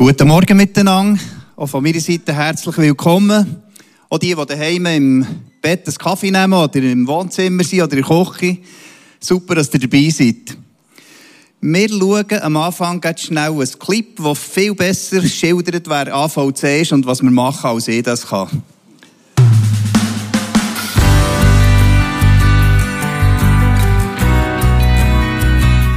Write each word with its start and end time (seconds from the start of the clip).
guten 0.00 0.28
Morgen 0.28 0.56
miteinander. 0.56 1.20
Auch 1.56 1.66
von 1.66 1.82
meiner 1.82 2.00
Seite 2.00 2.32
herzlich 2.32 2.78
willkommen. 2.78 3.62
Auch 4.08 4.16
die, 4.16 4.34
die 4.34 4.46
daheim 4.46 4.86
im 4.86 5.26
Bett 5.60 5.86
einen 5.86 5.98
Kaffee 5.98 6.30
nehmen 6.30 6.54
oder 6.54 6.76
im 6.76 7.06
Wohnzimmer 7.06 7.62
sind 7.62 7.82
oder 7.82 7.98
in 7.98 8.02
der 8.02 8.24
Küche. 8.24 8.56
Super, 9.20 9.56
dass 9.56 9.74
ihr 9.74 9.80
dabei 9.80 10.08
seid. 10.08 10.56
Wir 11.60 11.88
schauen 11.90 12.40
am 12.40 12.56
Anfang 12.56 12.98
ganz 12.98 13.20
schnell 13.20 13.52
ein 13.52 13.78
Clip, 13.78 14.16
das 14.16 14.38
viel 14.38 14.74
besser 14.74 15.22
schildert, 15.22 15.86
wer 15.86 16.14
AVC 16.14 16.80
ist 16.80 16.92
und 16.92 17.04
was 17.04 17.20
wir 17.20 17.30
machen, 17.30 17.68
als 17.68 17.86
ich 17.86 18.02
das 18.02 18.26
kann. 18.26 18.62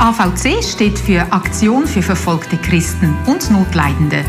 AVC 0.04 0.62
steht 0.62 1.00
für 1.00 1.22
Aktion 1.32 1.88
für 1.88 2.02
verfolgte 2.02 2.58
Christen 2.58 3.16
und 3.26 3.50
Notleidende. 3.50 4.26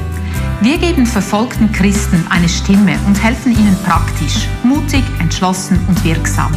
Wir 0.60 0.78
geben 0.78 1.04
verfolgten 1.04 1.72
Christen 1.72 2.24
eine 2.30 2.48
Stimme 2.48 2.96
und 3.08 3.20
helfen 3.20 3.50
ihnen 3.50 3.76
praktisch, 3.84 4.46
mutig, 4.62 5.02
entschlossen 5.18 5.84
und 5.88 6.04
wirksam. 6.04 6.52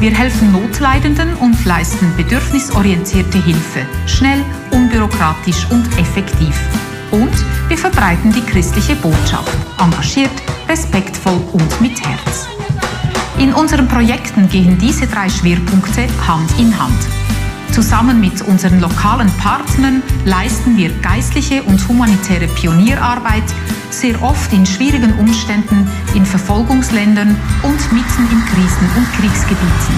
Wir 0.00 0.10
helfen 0.10 0.52
Notleidenden 0.52 1.32
und 1.36 1.64
leisten 1.64 2.12
bedürfnisorientierte 2.18 3.42
Hilfe, 3.42 3.86
schnell, 4.06 4.44
unbürokratisch 4.70 5.66
und 5.70 5.86
effektiv. 5.98 6.54
Und 7.10 7.32
wir 7.68 7.78
verbreiten 7.78 8.34
die 8.34 8.42
christliche 8.42 8.96
Botschaft, 8.96 9.56
engagiert, 9.78 10.42
respektvoll 10.68 11.42
und 11.52 11.80
mit 11.80 11.98
Herz. 12.04 12.48
In 13.38 13.54
unseren 13.54 13.88
Projekten 13.88 14.46
gehen 14.50 14.76
diese 14.76 15.06
drei 15.06 15.30
Schwerpunkte 15.30 16.06
Hand 16.28 16.50
in 16.58 16.78
Hand. 16.78 17.21
Zusammen 17.72 18.20
mit 18.20 18.42
unseren 18.42 18.80
lokalen 18.80 19.30
Partnern 19.38 20.02
leisten 20.26 20.76
wir 20.76 20.90
geistliche 21.00 21.62
und 21.62 21.88
humanitäre 21.88 22.46
Pionierarbeit, 22.46 23.44
sehr 23.88 24.22
oft 24.22 24.52
in 24.52 24.66
schwierigen 24.66 25.14
Umständen 25.18 25.88
in 26.14 26.26
Verfolgungsländern 26.26 27.34
und 27.62 27.92
mitten 27.92 28.28
in 28.30 28.44
Krisen- 28.44 28.90
und 28.94 29.10
Kriegsgebieten. 29.14 29.94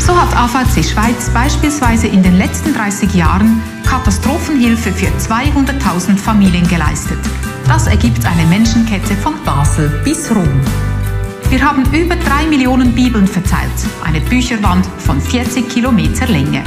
So 0.00 0.14
hat 0.14 0.36
AVC 0.36 0.84
Schweiz 0.84 1.30
beispielsweise 1.30 2.08
in 2.08 2.22
den 2.22 2.36
letzten 2.36 2.74
30 2.74 3.14
Jahren 3.14 3.62
Katastrophenhilfe 3.86 4.92
für 4.92 5.06
200.000 5.06 6.18
Familien 6.18 6.68
geleistet. 6.68 7.18
Das 7.66 7.86
ergibt 7.86 8.26
eine 8.26 8.44
Menschenkette 8.46 9.16
von 9.16 9.32
Basel 9.44 9.88
bis 10.04 10.30
Rom. 10.30 10.60
Wir 11.50 11.62
haben 11.62 11.82
über 11.94 12.14
drei 12.14 12.46
Millionen 12.46 12.94
Bibeln 12.94 13.26
verteilt, 13.26 13.72
eine 14.04 14.20
Bücherwand 14.20 14.84
von 14.98 15.18
40 15.18 15.66
Kilometer 15.70 16.26
Länge. 16.26 16.62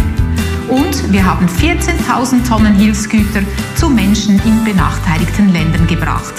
Und 0.70 1.12
wir 1.12 1.24
haben 1.24 1.46
14.000 1.46 2.48
Tonnen 2.48 2.74
Hilfsgüter 2.74 3.44
zu 3.76 3.92
Menschen 3.92 4.42
in 4.44 4.64
benachteiligten 4.64 5.54
Ländern 5.54 5.86
gebracht. 5.86 6.34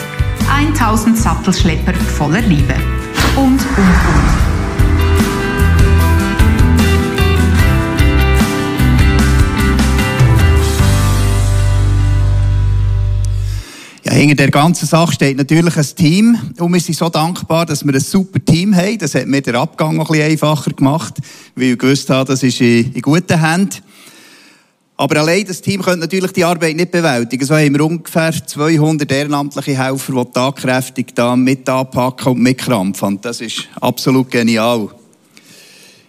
1000 0.52 1.16
Sattelschlepper 1.16 1.94
voller 1.94 2.40
Liebe. 2.40 2.74
Und, 3.36 3.46
und, 3.46 3.60
und. 3.60 4.31
Hinter 14.22 14.36
der 14.36 14.50
ganzen 14.52 14.86
Sache 14.86 15.12
steht 15.12 15.36
natürlich 15.36 15.76
ein 15.76 15.96
Team. 15.96 16.38
Und 16.60 16.72
wir 16.72 16.80
sind 16.80 16.96
so 16.96 17.08
dankbar, 17.08 17.66
dass 17.66 17.84
wir 17.84 17.92
ein 17.92 18.00
super 18.00 18.38
Team 18.44 18.72
haben. 18.74 18.96
Das 18.98 19.16
hat 19.16 19.26
mir 19.26 19.42
den 19.42 19.56
Abgang 19.56 19.96
noch 19.96 20.10
ein 20.10 20.12
bisschen 20.12 20.30
einfacher 20.30 20.72
gemacht, 20.72 21.14
weil 21.56 21.72
ich 21.72 21.78
gewusst 21.78 22.08
habe, 22.08 22.30
das 22.30 22.42
ist 22.44 22.60
in, 22.60 22.92
guten 23.02 23.44
Händen. 23.44 23.78
Aber 24.96 25.18
allein 25.18 25.44
das 25.44 25.60
Team 25.60 25.82
könnte 25.82 26.00
natürlich 26.00 26.30
die 26.32 26.44
Arbeit 26.44 26.76
nicht 26.76 26.92
bewältigen. 26.92 27.44
So 27.44 27.56
haben 27.56 27.74
wir 27.74 27.84
ungefähr 27.84 28.32
200 28.46 29.10
ehrenamtliche 29.10 29.76
Helfer, 29.76 30.12
die 30.12 30.32
tagkräftig 30.32 31.06
da 31.16 31.34
mit 31.34 31.68
anpacken 31.68 32.34
und 32.34 32.42
mitkrampfen. 32.42 33.20
Das 33.20 33.40
ist 33.40 33.68
absolut 33.80 34.30
genial. 34.30 34.88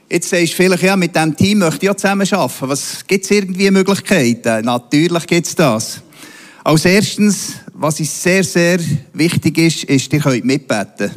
Jetzt 0.08 0.30
sagst 0.30 0.52
du 0.52 0.58
vielleicht, 0.58 0.84
ja, 0.84 0.96
mit 0.96 1.16
diesem 1.16 1.36
Team 1.36 1.60
möchte 1.60 1.78
ich 1.78 1.84
ja 1.88 1.98
zusammen 1.98 2.32
arbeiten. 2.32 2.70
Was 2.70 3.08
gibt 3.08 3.26
es 3.26 3.32
irgendwie 3.32 3.72
Möglichkeiten? 3.72 4.66
Natürlich 4.66 5.26
gibt 5.26 5.48
es 5.48 5.56
das. 5.56 6.02
Als 6.64 6.86
erstens, 6.86 7.56
was 7.74 8.00
ist 8.00 8.22
sehr, 8.22 8.44
sehr 8.44 8.80
wichtig 9.14 9.58
ist, 9.58 9.84
ist, 9.86 10.14
ihr 10.14 10.20
könnt 10.20 10.46
mitbeten. 10.46 11.12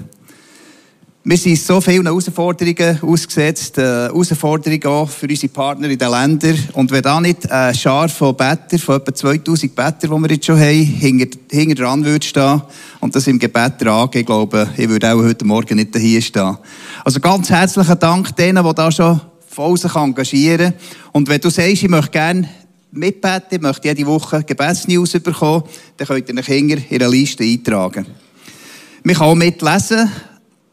Wir 1.28 1.36
sind 1.36 1.58
so 1.58 1.80
vielen 1.80 2.06
Herausforderungen 2.06 3.00
ausgesetzt, 3.02 3.78
äh, 3.78 3.82
Herausforderungen 3.82 4.84
auch 4.84 5.08
für 5.10 5.26
unsere 5.26 5.52
Partner 5.52 5.90
in 5.90 5.98
den 5.98 6.08
Ländern. 6.08 6.56
Und 6.74 6.92
wenn 6.92 7.02
da 7.02 7.20
nicht 7.20 7.50
ein 7.50 7.74
Schar 7.74 8.08
von 8.08 8.36
Bettern, 8.36 8.78
von 8.78 8.96
etwa 9.00 9.12
2000 9.12 9.74
Bettern, 9.74 9.98
die 10.02 10.22
wir 10.22 10.30
jetzt 10.30 10.46
schon 10.46 10.60
haben, 10.60 10.84
hinter, 10.84 11.36
hinter 11.50 11.74
dran 11.74 12.04
würde 12.04 12.24
stehen 12.24 12.62
und 13.00 13.14
das 13.16 13.26
im 13.26 13.40
Gebet 13.40 13.78
tragen, 13.80 14.18
ich 14.20 14.26
glaube, 14.26 14.68
ich 14.76 14.88
würde 14.88 15.12
auch 15.12 15.18
heute 15.18 15.44
Morgen 15.44 15.74
nicht 15.74 15.96
hier 15.96 16.22
stehen. 16.22 16.58
Also 17.04 17.18
ganz 17.18 17.50
herzlichen 17.50 17.98
Dank 17.98 18.36
denen, 18.36 18.64
die 18.64 18.74
da 18.74 18.92
schon 18.92 19.20
voll 19.48 19.76
sich 19.76 19.96
engagieren. 19.96 20.74
Und 21.10 21.28
wenn 21.28 21.40
du 21.40 21.50
sagst, 21.50 21.82
ich 21.82 21.88
möchte 21.88 22.12
gerne 22.12 22.48
mitbeten, 22.96 23.62
möchte 23.62 23.88
jede 23.88 24.06
Woche 24.06 24.42
Gebetsnews 24.42 25.12
bekommen, 25.12 25.64
dann 25.96 26.06
könnt 26.06 26.28
ihr 26.28 26.36
euch 26.36 26.46
hinter 26.46 26.76
in 26.76 27.02
einer 27.02 27.10
Liste 27.10 27.44
eintragen. 27.44 28.06
Man 29.02 29.14
kann 29.14 29.26
auch 29.26 29.34
mitlesen 29.34 30.10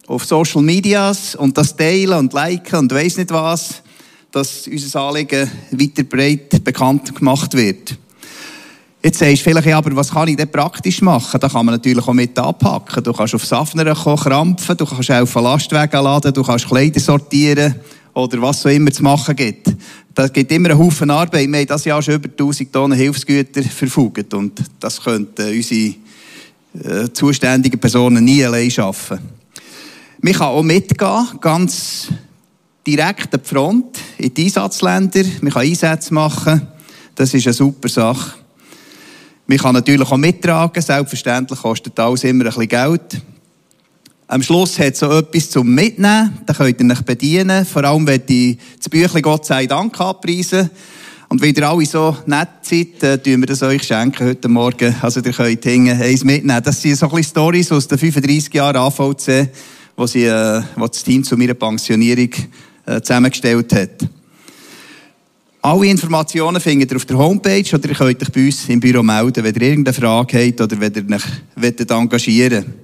auf 0.08 0.26
Social 0.26 0.62
Medias 0.62 1.36
und 1.36 1.58
das 1.58 1.76
teilen 1.76 2.14
und 2.14 2.34
liken 2.34 2.80
und 2.80 2.94
weiss 2.94 3.18
nicht 3.18 3.32
was, 3.32 3.84
dass 4.32 4.68
unser 4.68 5.02
Anliegen 5.02 5.50
weiter 5.72 6.04
breit 6.04 6.64
bekannt 6.64 7.16
gemacht 7.16 7.54
wird. 7.54 7.98
Jetzt 9.04 9.20
sagst 9.20 9.40
du 9.40 9.44
vielleicht, 9.44 9.68
ja, 9.68 9.78
aber 9.78 9.96
was 9.98 10.12
kann 10.12 10.30
ich 10.30 10.38
denn 10.38 10.50
praktisch 10.50 11.02
machen? 11.02 11.40
Da 11.40 11.50
kann 11.50 11.66
man 11.66 11.76
natürlich 11.76 12.08
auch 12.08 12.14
mit 12.14 12.40
anpacken. 12.40 13.04
Du 13.04 13.12
kannst 13.12 13.36
auf 13.36 13.46
Safner 13.46 13.94
kommen, 13.94 14.18
krampfen, 14.18 14.78
du 14.78 14.86
kannst 14.86 15.12
auf 15.12 15.36
Lastwagen 15.36 16.04
laden, 16.04 16.34
du 16.34 16.42
kannst 16.42 16.68
Kleider 16.68 17.00
sortieren 17.02 17.76
oder 18.14 18.42
was 18.42 18.62
so 18.62 18.70
immer 18.70 18.92
zu 18.92 19.04
machen 19.04 19.36
gibt. 19.36 19.74
Das 20.14 20.32
gibt 20.32 20.52
immer 20.52 20.70
einen 20.70 20.80
Haufen 20.80 21.10
Arbeit. 21.10 21.52
Wir 21.52 21.60
haben 21.60 21.68
das 21.68 21.86
Jahr 21.86 22.02
schon 22.02 22.16
über 22.16 22.30
1000 22.30 22.72
Tonnen 22.72 22.98
Hilfsgüter 22.98 23.64
verfügt 23.64 24.34
und 24.34 24.62
das 24.80 25.02
könnten 25.02 25.48
unsere 25.48 25.96
äh, 26.84 27.12
zuständigen 27.12 27.80
Personen 27.80 28.24
nie 28.24 28.44
allein 28.44 28.70
schaffen. 28.70 29.20
Man 30.22 30.34
kann 30.34 30.48
auch 30.48 30.64
mitgehen, 30.64 31.28
ganz 31.42 32.08
direkt 32.86 33.34
an 33.34 33.42
die 33.44 33.50
Front, 33.50 34.00
in 34.18 34.34
die 34.34 34.46
Einsatzländer. 34.46 35.24
Man 35.42 35.52
kann 35.52 35.64
Einsätze 35.64 36.14
machen. 36.14 36.68
Das 37.16 37.34
ist 37.34 37.46
eine 37.46 37.54
super 37.54 37.90
Sache. 37.90 38.34
Man 39.48 39.58
kann 39.58 39.74
natürlich 39.74 40.10
auch 40.10 40.18
mittragen. 40.18 40.82
Selbstverständlich 40.82 41.60
kostet 41.60 42.00
alles 42.00 42.24
immer 42.24 42.46
ein 42.46 42.48
bisschen 42.48 42.68
Geld. 42.68 43.22
Am 44.34 44.42
Schluss 44.42 44.80
hat 44.80 44.96
so 44.96 45.12
etwas 45.12 45.52
zum 45.52 45.76
Mitnehmen. 45.76 46.40
Da 46.48 46.56
könnt 46.56 46.82
ihr 46.82 46.92
euch 46.92 47.02
bedienen. 47.02 47.68
Vor 47.68 47.84
allem, 47.84 48.08
wenn 48.08 48.24
ihr 48.30 48.56
das 48.80 48.90
Büchlein 48.90 49.22
Gott 49.22 49.46
sei 49.46 49.68
Dank 49.68 50.02
abpreisen. 50.02 50.72
Und 51.30 51.40
wenn 51.40 51.54
ihr 51.54 51.70
alle 51.70 51.86
so 51.86 52.18
nett 52.26 52.50
seid, 52.64 53.04
äh, 53.04 53.20
tun 53.20 53.42
wir 53.42 53.46
das 53.46 53.62
euch 53.62 53.84
schenken 53.84 54.26
heute 54.26 54.48
Morgen. 54.48 54.96
Also, 55.04 55.20
ihr 55.20 55.34
könnt 55.34 55.64
hingen 55.64 56.02
eins 56.02 56.24
mitnehmen. 56.24 56.64
Das 56.64 56.82
sind 56.82 56.96
so 56.96 57.06
ein 57.06 57.12
bisschen 57.12 57.30
Storys 57.30 57.72
aus 57.72 57.88
den 57.88 58.00
35 58.00 58.52
Jahren 58.56 58.78
AVC, 58.78 59.50
wo, 59.96 60.08
sie, 60.08 60.26
äh, 60.26 60.64
wo 60.78 60.88
das 60.88 61.04
Team 61.04 61.24
zu 61.24 61.38
meiner 61.38 61.54
Pensionierung 61.54 62.30
äh, 62.88 63.02
zusammengestellt 63.02 63.72
hat. 63.72 64.10
Alle 65.62 65.86
Informationen 65.86 66.60
findet 66.60 66.90
ihr 66.90 66.98
auf 66.98 67.06
der 67.06 67.20
Homepage 67.20 67.70
oder 67.72 67.88
ihr 67.88 67.96
könnt 67.96 68.24
euch 68.24 68.32
bei 68.32 68.46
uns 68.48 68.68
im 68.68 68.80
Büro 68.80 69.04
melden, 69.04 69.44
wenn 69.44 69.54
ihr 69.54 69.62
irgendeine 69.62 69.94
Frage 69.94 70.44
habt 70.44 70.60
oder 70.60 70.80
wenn 70.80 70.92
ihr 70.92 71.18
euch 71.18 71.92
engagieren 71.92 72.66
wollt. 72.66 72.83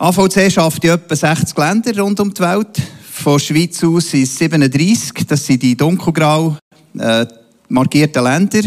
AVC 0.00 0.48
schafft 0.48 0.84
in 0.84 0.90
etwa 0.90 1.16
60 1.16 1.58
Länder 1.58 2.00
rund 2.00 2.20
um 2.20 2.32
die 2.32 2.40
Welt. 2.40 2.80
Von 3.10 3.40
Schweiz 3.40 3.82
aus 3.82 4.08
sind 4.08 4.22
es 4.22 4.38
37. 4.38 5.26
Das 5.26 5.44
sind 5.44 5.60
die 5.60 5.76
dunkelgrau 5.76 6.56
äh, 6.96 7.26
markierten 7.68 8.22
Länder. 8.22 8.60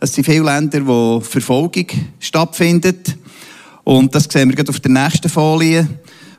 Es 0.00 0.12
sind 0.12 0.24
viele 0.24 0.44
Länder, 0.44 0.86
wo 0.86 1.20
Verfolgung 1.20 1.86
stattfindet. 2.18 3.16
Und 3.84 4.14
das 4.14 4.24
sehen 4.24 4.50
wir 4.50 4.56
gerade 4.56 4.68
auf 4.68 4.80
der 4.80 4.90
nächsten 4.90 5.30
Folie, 5.30 5.88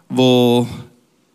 wo 0.08 0.68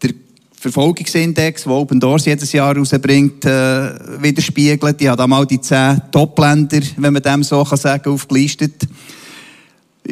der 0.01 0.13
Verfolgungsindex, 0.53 1.65
den 1.65 1.73
Open 1.73 1.99
Doors 1.99 2.25
jedes 2.25 2.53
Jahr 2.53 2.73
herausbringt, 2.73 3.45
äh, 3.47 4.23
widerspiegelt. 4.23 5.03
Ich 5.03 5.09
habe 5.09 5.17
da 5.17 5.27
mal 5.27 5.45
die 5.45 5.61
10 5.61 6.03
Top-Länder, 6.13 6.83
wenn 6.99 7.13
man 7.15 7.23
dem 7.23 7.43
so 7.43 7.65
sagen 7.65 8.05
kann, 8.05 8.13
aufgelistet. 8.13 8.87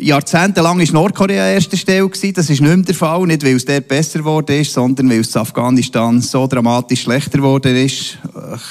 Jahrzehntelang 0.01 0.79
war 0.79 0.93
Nordkorea 0.93 1.45
an 1.45 1.55
erster 1.55 1.77
Stelle. 1.77 2.09
Das 2.09 2.23
ist 2.23 2.61
nicht 2.61 2.61
mehr 2.61 2.77
der 2.77 2.95
Fall. 2.95 3.27
Nicht, 3.27 3.45
weil 3.45 3.57
es 3.57 3.65
dort 3.65 3.89
besser 3.89 4.19
geworden 4.19 4.61
ist, 4.61 4.73
sondern 4.73 5.09
weil 5.11 5.21
es 5.21 5.35
in 5.35 5.41
Afghanistan 5.41 6.21
so 6.21 6.47
dramatisch 6.47 7.03
schlechter 7.03 7.39
geworden 7.39 7.77
ist. 7.77 8.19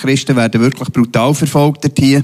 Christen 0.02 0.36
werden 0.36 0.62
wirklich 0.62 0.90
brutal 0.90 1.34
verfolgt 1.34 1.86
dort 1.86 2.00
hier. 2.00 2.24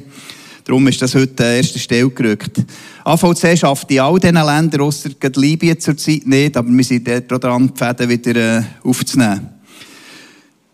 Darum 0.66 0.88
ist 0.88 1.02
das 1.02 1.16
heute 1.16 1.46
an 1.46 1.56
erster 1.56 1.80
Stelle 1.80 2.10
gerückt. 2.10 2.64
AVC 3.04 3.58
schafft 3.58 3.90
in 3.90 4.02
all 4.02 4.20
diesen 4.20 4.36
Ländern, 4.36 4.82
außer 4.82 5.10
Libyen 5.36 5.80
zurzeit 5.80 6.28
nicht, 6.28 6.56
aber 6.56 6.70
wir 6.70 6.84
sind 6.84 7.08
dort 7.08 7.44
dran, 7.44 7.72
die 7.74 7.78
Fäden 7.78 8.10
wieder 8.10 8.60
äh, 8.60 8.64
aufzunehmen. 8.84 9.59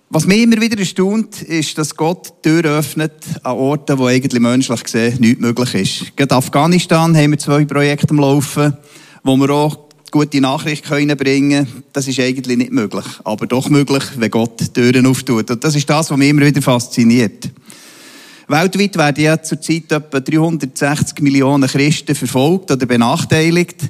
Was 0.10 0.28
mich 0.28 0.44
immer 0.44 0.62
wieder 0.62 0.78
erstaunt, 0.78 1.42
ist, 1.42 1.78
dass 1.78 1.96
Gott 1.96 2.32
die 2.38 2.50
Tür 2.50 2.78
öffnet 2.78 3.14
an 3.42 3.54
Orten, 3.54 3.98
wo 3.98 4.06
eigentlich 4.06 4.42
menschlich 4.42 4.84
gesehen 4.84 5.18
nichts 5.20 5.42
möglich 5.42 5.74
ist. 5.74 6.16
Gerade 6.16 6.36
Afghanistan 6.36 7.18
haben 7.18 7.32
wir 7.32 7.40
zwei 7.40 7.66
Projekte 7.66 8.12
am 8.12 8.20
Laufen, 8.20 8.78
wo 9.24 9.36
wir 9.36 9.50
auch 9.50 9.80
gute 10.12 10.40
Nachricht 10.40 10.88
bringen 10.88 11.18
können. 11.18 11.84
Das 11.92 12.08
ist 12.08 12.20
eigentlich 12.20 12.56
nicht 12.56 12.72
möglich. 12.72 13.06
Aber 13.24 13.48
doch 13.48 13.68
möglich, 13.70 14.04
wenn 14.18 14.30
Gott 14.30 14.74
Türen 14.74 15.08
auftut. 15.08 15.50
Und 15.50 15.64
das 15.64 15.76
ist 15.76 15.90
das, 15.90 16.12
was 16.12 16.18
mich 16.18 16.30
immer 16.30 16.46
wieder 16.46 16.62
fasziniert. 16.62 17.50
Weltweit 18.48 18.96
werden 18.98 19.24
ja 19.24 19.42
zurzeit 19.42 19.92
etwa 19.92 20.20
360 20.20 21.20
Millionen 21.22 21.68
Christen 21.68 22.14
verfolgt 22.14 22.70
oder 22.70 22.86
benachteiligt. 22.86 23.90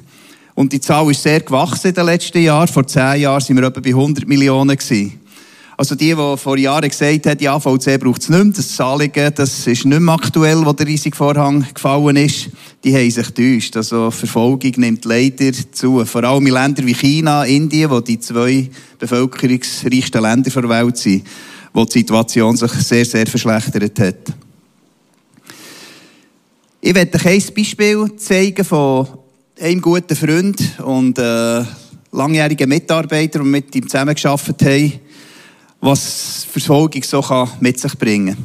Und 0.54 0.72
die 0.72 0.80
Zahl 0.80 1.10
ist 1.10 1.22
sehr 1.22 1.40
gewachsen 1.40 1.88
in 1.88 1.94
den 1.94 2.06
letzten 2.06 2.42
Jahren. 2.42 2.66
Vor 2.68 2.86
zehn 2.86 3.20
Jahren 3.20 3.42
sind 3.42 3.56
wir 3.56 3.66
etwa 3.66 3.80
bei 3.80 3.90
100 3.90 4.26
Millionen 4.26 4.74
gewesen. 4.74 5.20
Also 5.78 5.94
die, 5.94 6.14
die 6.14 6.36
vor 6.38 6.56
Jahren 6.56 6.88
gesagt 6.88 7.26
haben, 7.26 7.38
ja, 7.38 7.60
VC 7.60 8.00
braucht 8.00 8.22
es 8.22 8.30
nicht 8.30 8.42
mehr, 8.42 8.52
das 8.54 8.80
Anliegen, 8.80 9.30
das 9.34 9.66
ist 9.66 9.84
nicht 9.84 10.00
mehr 10.00 10.14
aktuell, 10.14 10.64
wo 10.64 10.72
der 10.72 10.86
Riesigvorhang 10.86 11.66
gefallen 11.74 12.16
ist, 12.16 12.48
die 12.82 12.94
haben 12.94 13.10
sich 13.10 13.26
getäuscht. 13.26 13.76
Also 13.76 14.10
Verfolgung 14.10 14.72
nimmt 14.76 15.04
leider 15.04 15.52
zu. 15.72 16.02
Vor 16.06 16.24
allem 16.24 16.46
in 16.46 16.54
Ländern 16.54 16.86
wie 16.86 16.94
China, 16.94 17.44
Indien, 17.44 17.90
wo 17.90 18.00
die 18.00 18.18
zwei 18.18 18.70
bevölkerungsreichsten 18.98 20.22
Länder 20.22 20.50
der 20.50 20.68
Welt 20.68 20.96
sind, 20.96 21.26
wo 21.74 21.84
die 21.84 21.92
Situation 21.92 22.56
sich 22.56 22.72
sehr, 22.72 23.04
sehr 23.04 23.26
verschlechtert 23.26 24.00
hat. 24.00 24.34
Ich 26.80 26.94
werde 26.94 27.18
euch 27.18 27.26
ein 27.26 27.54
Beispiel 27.54 28.16
zeigen 28.16 28.64
von 28.64 29.08
einem 29.60 29.82
guten 29.82 30.16
Freund 30.16 30.58
und 30.82 31.18
äh, 31.18 31.64
langjährigen 32.12 32.68
Mitarbeiter, 32.68 33.40
die 33.40 33.44
mit 33.44 33.74
ihm 33.74 33.86
zusammengearbeitet 33.86 34.62
haben 34.62 35.05
was 35.86 36.44
Verfolgung 36.50 37.02
so 37.04 37.22
kann 37.22 37.48
mit 37.60 37.78
sich 37.78 37.96
bringen 37.96 38.36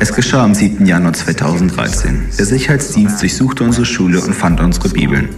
Es 0.00 0.12
geschah 0.12 0.44
am 0.44 0.54
7. 0.54 0.86
Januar 0.86 1.14
2013. 1.14 2.30
Der 2.38 2.46
Sicherheitsdienst 2.46 3.20
durchsuchte 3.20 3.64
unsere 3.64 3.86
Schule 3.86 4.20
und 4.20 4.34
fand 4.34 4.60
unsere 4.60 4.88
Bibeln. 4.90 5.30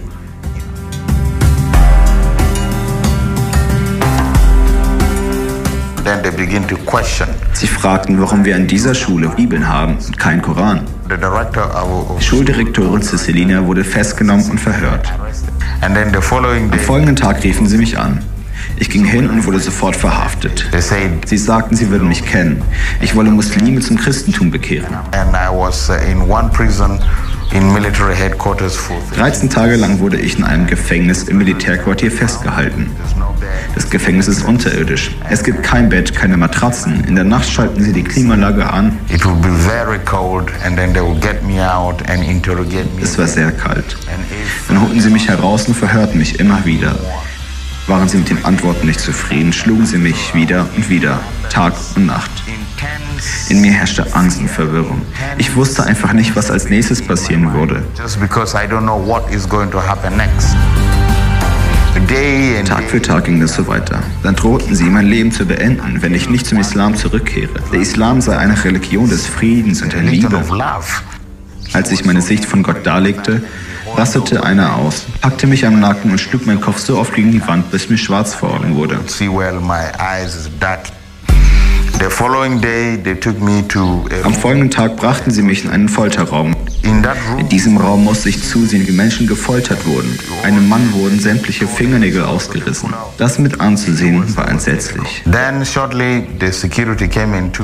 Sie 7.53 7.67
fragten, 7.67 8.21
warum 8.21 8.45
wir 8.45 8.55
an 8.55 8.65
dieser 8.67 8.95
Schule 8.95 9.27
Bibeln 9.29 9.67
haben 9.67 9.97
und 9.97 10.17
keinen 10.17 10.41
Koran. 10.41 10.81
Die 11.09 12.23
Schuldirektorin 12.23 13.01
Cecilina 13.01 13.65
wurde 13.65 13.83
festgenommen 13.83 14.49
und 14.49 14.59
verhört. 14.59 15.11
Am 15.81 16.79
folgenden 16.79 17.15
Tag 17.15 17.43
riefen 17.43 17.67
sie 17.67 17.77
mich 17.77 17.97
an. 17.97 18.23
Ich 18.77 18.89
ging 18.89 19.05
hin 19.05 19.29
und 19.29 19.45
wurde 19.45 19.59
sofort 19.59 19.95
verhaftet. 19.95 20.69
Sie 21.25 21.37
sagten, 21.37 21.75
sie 21.75 21.89
würden 21.89 22.07
mich 22.07 22.25
kennen. 22.25 22.61
Ich 23.01 23.15
wolle 23.15 23.31
Muslime 23.31 23.81
zum 23.81 23.97
Christentum 23.97 24.49
bekehren. 24.51 24.95
13 29.15 29.49
Tage 29.49 29.75
lang 29.77 29.99
wurde 29.99 30.17
ich 30.17 30.37
in 30.37 30.43
einem 30.43 30.67
Gefängnis 30.67 31.23
im 31.23 31.37
Militärquartier 31.37 32.11
festgehalten. 32.11 32.91
Das 33.73 33.89
Gefängnis 33.89 34.27
ist 34.27 34.43
unterirdisch. 34.43 35.15
Es 35.29 35.43
gibt 35.43 35.63
kein 35.63 35.89
Bett, 35.89 36.13
keine 36.13 36.35
Matratzen. 36.37 37.03
In 37.05 37.15
der 37.15 37.23
Nacht 37.23 37.49
schalten 37.49 37.81
sie 37.83 37.93
die 37.93 38.03
Klimaanlage 38.03 38.69
an. 38.71 38.97
Es 43.01 43.17
war 43.17 43.27
sehr 43.27 43.51
kalt. 43.51 43.97
Dann 44.67 44.81
holten 44.81 44.99
sie 44.99 45.09
mich 45.09 45.27
heraus 45.27 45.67
und 45.67 45.75
verhörten 45.75 46.17
mich 46.17 46.39
immer 46.39 46.65
wieder. 46.65 46.95
Waren 47.87 48.09
sie 48.09 48.17
mit 48.17 48.29
den 48.29 48.43
Antworten 48.43 48.87
nicht 48.87 48.99
zufrieden, 48.99 49.53
schlugen 49.53 49.85
sie 49.85 49.97
mich 49.97 50.33
wieder 50.35 50.67
und 50.75 50.89
wieder, 50.89 51.21
Tag 51.49 51.73
und 51.95 52.05
Nacht. 52.05 52.31
In 53.49 53.61
mir 53.61 53.71
herrschte 53.71 54.13
Angst 54.13 54.39
und 54.39 54.49
Verwirrung. 54.49 55.01
Ich 55.37 55.55
wusste 55.55 55.83
einfach 55.83 56.13
nicht, 56.13 56.35
was 56.35 56.51
als 56.51 56.69
nächstes 56.69 57.01
passieren 57.01 57.53
würde. 57.53 57.83
Tag 62.65 62.83
für 62.83 63.01
Tag 63.01 63.25
ging 63.25 63.41
es 63.41 63.55
so 63.55 63.67
weiter. 63.67 63.99
Dann 64.21 64.35
drohten 64.35 64.75
sie, 64.75 64.83
mein 64.83 65.07
Leben 65.07 65.31
zu 65.31 65.45
beenden, 65.45 66.01
wenn 66.01 66.13
ich 66.13 66.29
nicht 66.29 66.45
zum 66.45 66.59
Islam 66.59 66.95
zurückkehre. 66.95 67.59
Der 67.71 67.79
Islam 67.79 68.21
sei 68.21 68.37
eine 68.37 68.63
Religion 68.63 69.09
des 69.09 69.25
Friedens 69.25 69.81
und 69.81 69.93
der 69.93 70.03
Liebe. 70.03 70.29
Als 71.73 71.91
ich 71.91 72.05
meine 72.05 72.21
Sicht 72.21 72.45
von 72.45 72.63
Gott 72.63 72.85
darlegte, 72.85 73.41
rastete 73.95 74.43
einer 74.43 74.75
aus, 74.75 75.05
packte 75.21 75.47
mich 75.47 75.65
am 75.65 75.79
Nacken 75.79 76.11
und 76.11 76.19
schlug 76.19 76.45
meinen 76.45 76.61
Kopf 76.61 76.77
so 76.79 76.97
oft 76.97 77.13
gegen 77.13 77.31
die 77.31 77.45
Wand, 77.47 77.71
bis 77.71 77.89
mir 77.89 77.97
schwarz 77.97 78.33
vor 78.35 78.53
Augen 78.53 78.75
wurde. 78.75 78.99
Am 84.23 84.33
folgenden 84.33 84.69
Tag 84.69 84.97
brachten 84.97 85.31
sie 85.31 85.41
mich 85.41 85.65
in 85.65 85.71
einen 85.71 85.89
Folterraum. 85.89 86.55
In 87.39 87.49
diesem 87.49 87.77
Raum 87.77 88.03
musste 88.03 88.29
ich 88.29 88.43
zusehen, 88.43 88.87
wie 88.87 88.91
Menschen 88.91 89.27
gefoltert 89.27 89.85
wurden. 89.85 90.17
Einem 90.43 90.69
Mann 90.69 90.93
wurden 90.93 91.19
sämtliche 91.19 91.67
Fingernägel 91.67 92.23
ausgerissen. 92.23 92.93
Das 93.17 93.39
mit 93.39 93.59
anzusehen 93.59 94.35
war 94.37 94.47
entsetzlich. 94.47 95.23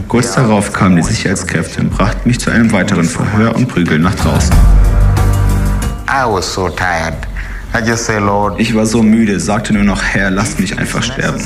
Kurz 0.07 0.33
darauf 0.33 0.74
kamen 0.74 0.95
die 0.97 1.03
Sicherheitskräfte 1.03 1.81
und 1.81 1.91
brachten 1.91 2.27
mich 2.27 2.39
zu 2.39 2.50
einem 2.50 2.71
weiteren 2.71 3.06
Verhör 3.06 3.56
und 3.56 3.68
Prügeln 3.68 4.01
nach 4.01 4.15
draußen. 4.15 4.56
Ich 8.59 8.75
war 8.75 8.86
so 8.86 9.01
müde, 9.03 9.39
sagte 9.39 9.74
nur 9.74 9.83
noch, 9.83 10.01
Herr, 10.03 10.29
lasst 10.31 10.59
mich 10.59 10.77
einfach 10.77 11.01
sterben. 11.03 11.39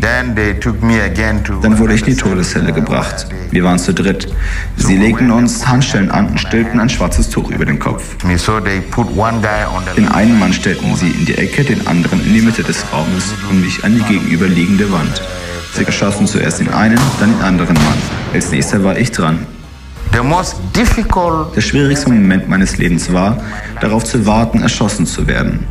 Dann 0.00 1.78
wurde 1.78 1.94
ich 1.94 2.00
in 2.02 2.06
die 2.06 2.16
Todeszelle 2.16 2.72
gebracht. 2.72 3.26
Wir 3.50 3.64
waren 3.64 3.78
zu 3.78 3.92
dritt. 3.92 4.28
Sie 4.76 4.96
legten 4.96 5.30
uns 5.30 5.66
Handschellen 5.66 6.10
an 6.10 6.28
und 6.28 6.38
stellten 6.40 6.78
ein 6.78 6.88
schwarzes 6.88 7.28
Tuch 7.30 7.50
über 7.50 7.64
den 7.64 7.78
Kopf. 7.78 8.16
Den 9.96 10.08
einen 10.08 10.38
Mann 10.38 10.52
stellten 10.52 10.94
sie 10.96 11.10
in 11.10 11.26
die 11.26 11.36
Ecke, 11.36 11.64
den 11.64 11.86
anderen 11.86 12.24
in 12.24 12.32
die 12.32 12.42
Mitte 12.42 12.62
des 12.62 12.84
Raumes 12.92 13.34
und 13.50 13.60
mich 13.60 13.82
an 13.84 13.94
die 13.94 14.02
gegenüberliegende 14.02 14.90
Wand. 14.92 15.20
Sie 15.74 15.84
erschossen 15.84 16.26
zuerst 16.26 16.60
den 16.60 16.72
einen, 16.72 16.98
dann 17.20 17.32
den 17.32 17.42
anderen 17.42 17.74
Mann. 17.74 17.98
Als 18.32 18.50
nächster 18.50 18.82
war 18.84 18.96
ich 18.96 19.10
dran. 19.12 19.46
Der 21.54 21.60
schwierigste 21.60 22.10
Moment 22.10 22.48
meines 22.48 22.78
Lebens 22.78 23.12
war, 23.12 23.38
darauf 23.80 24.04
zu 24.04 24.26
warten, 24.26 24.62
erschossen 24.62 25.06
zu 25.06 25.26
werden. 25.26 25.66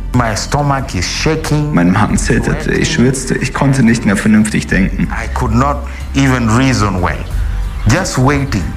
Mein 1.72 1.92
Magen 1.92 2.16
zitterte, 2.16 2.72
ich 2.72 2.92
schwitzte, 2.92 3.36
ich 3.36 3.52
konnte 3.52 3.82
nicht 3.82 4.06
mehr 4.06 4.16
vernünftig 4.16 4.66
denken. 4.66 5.08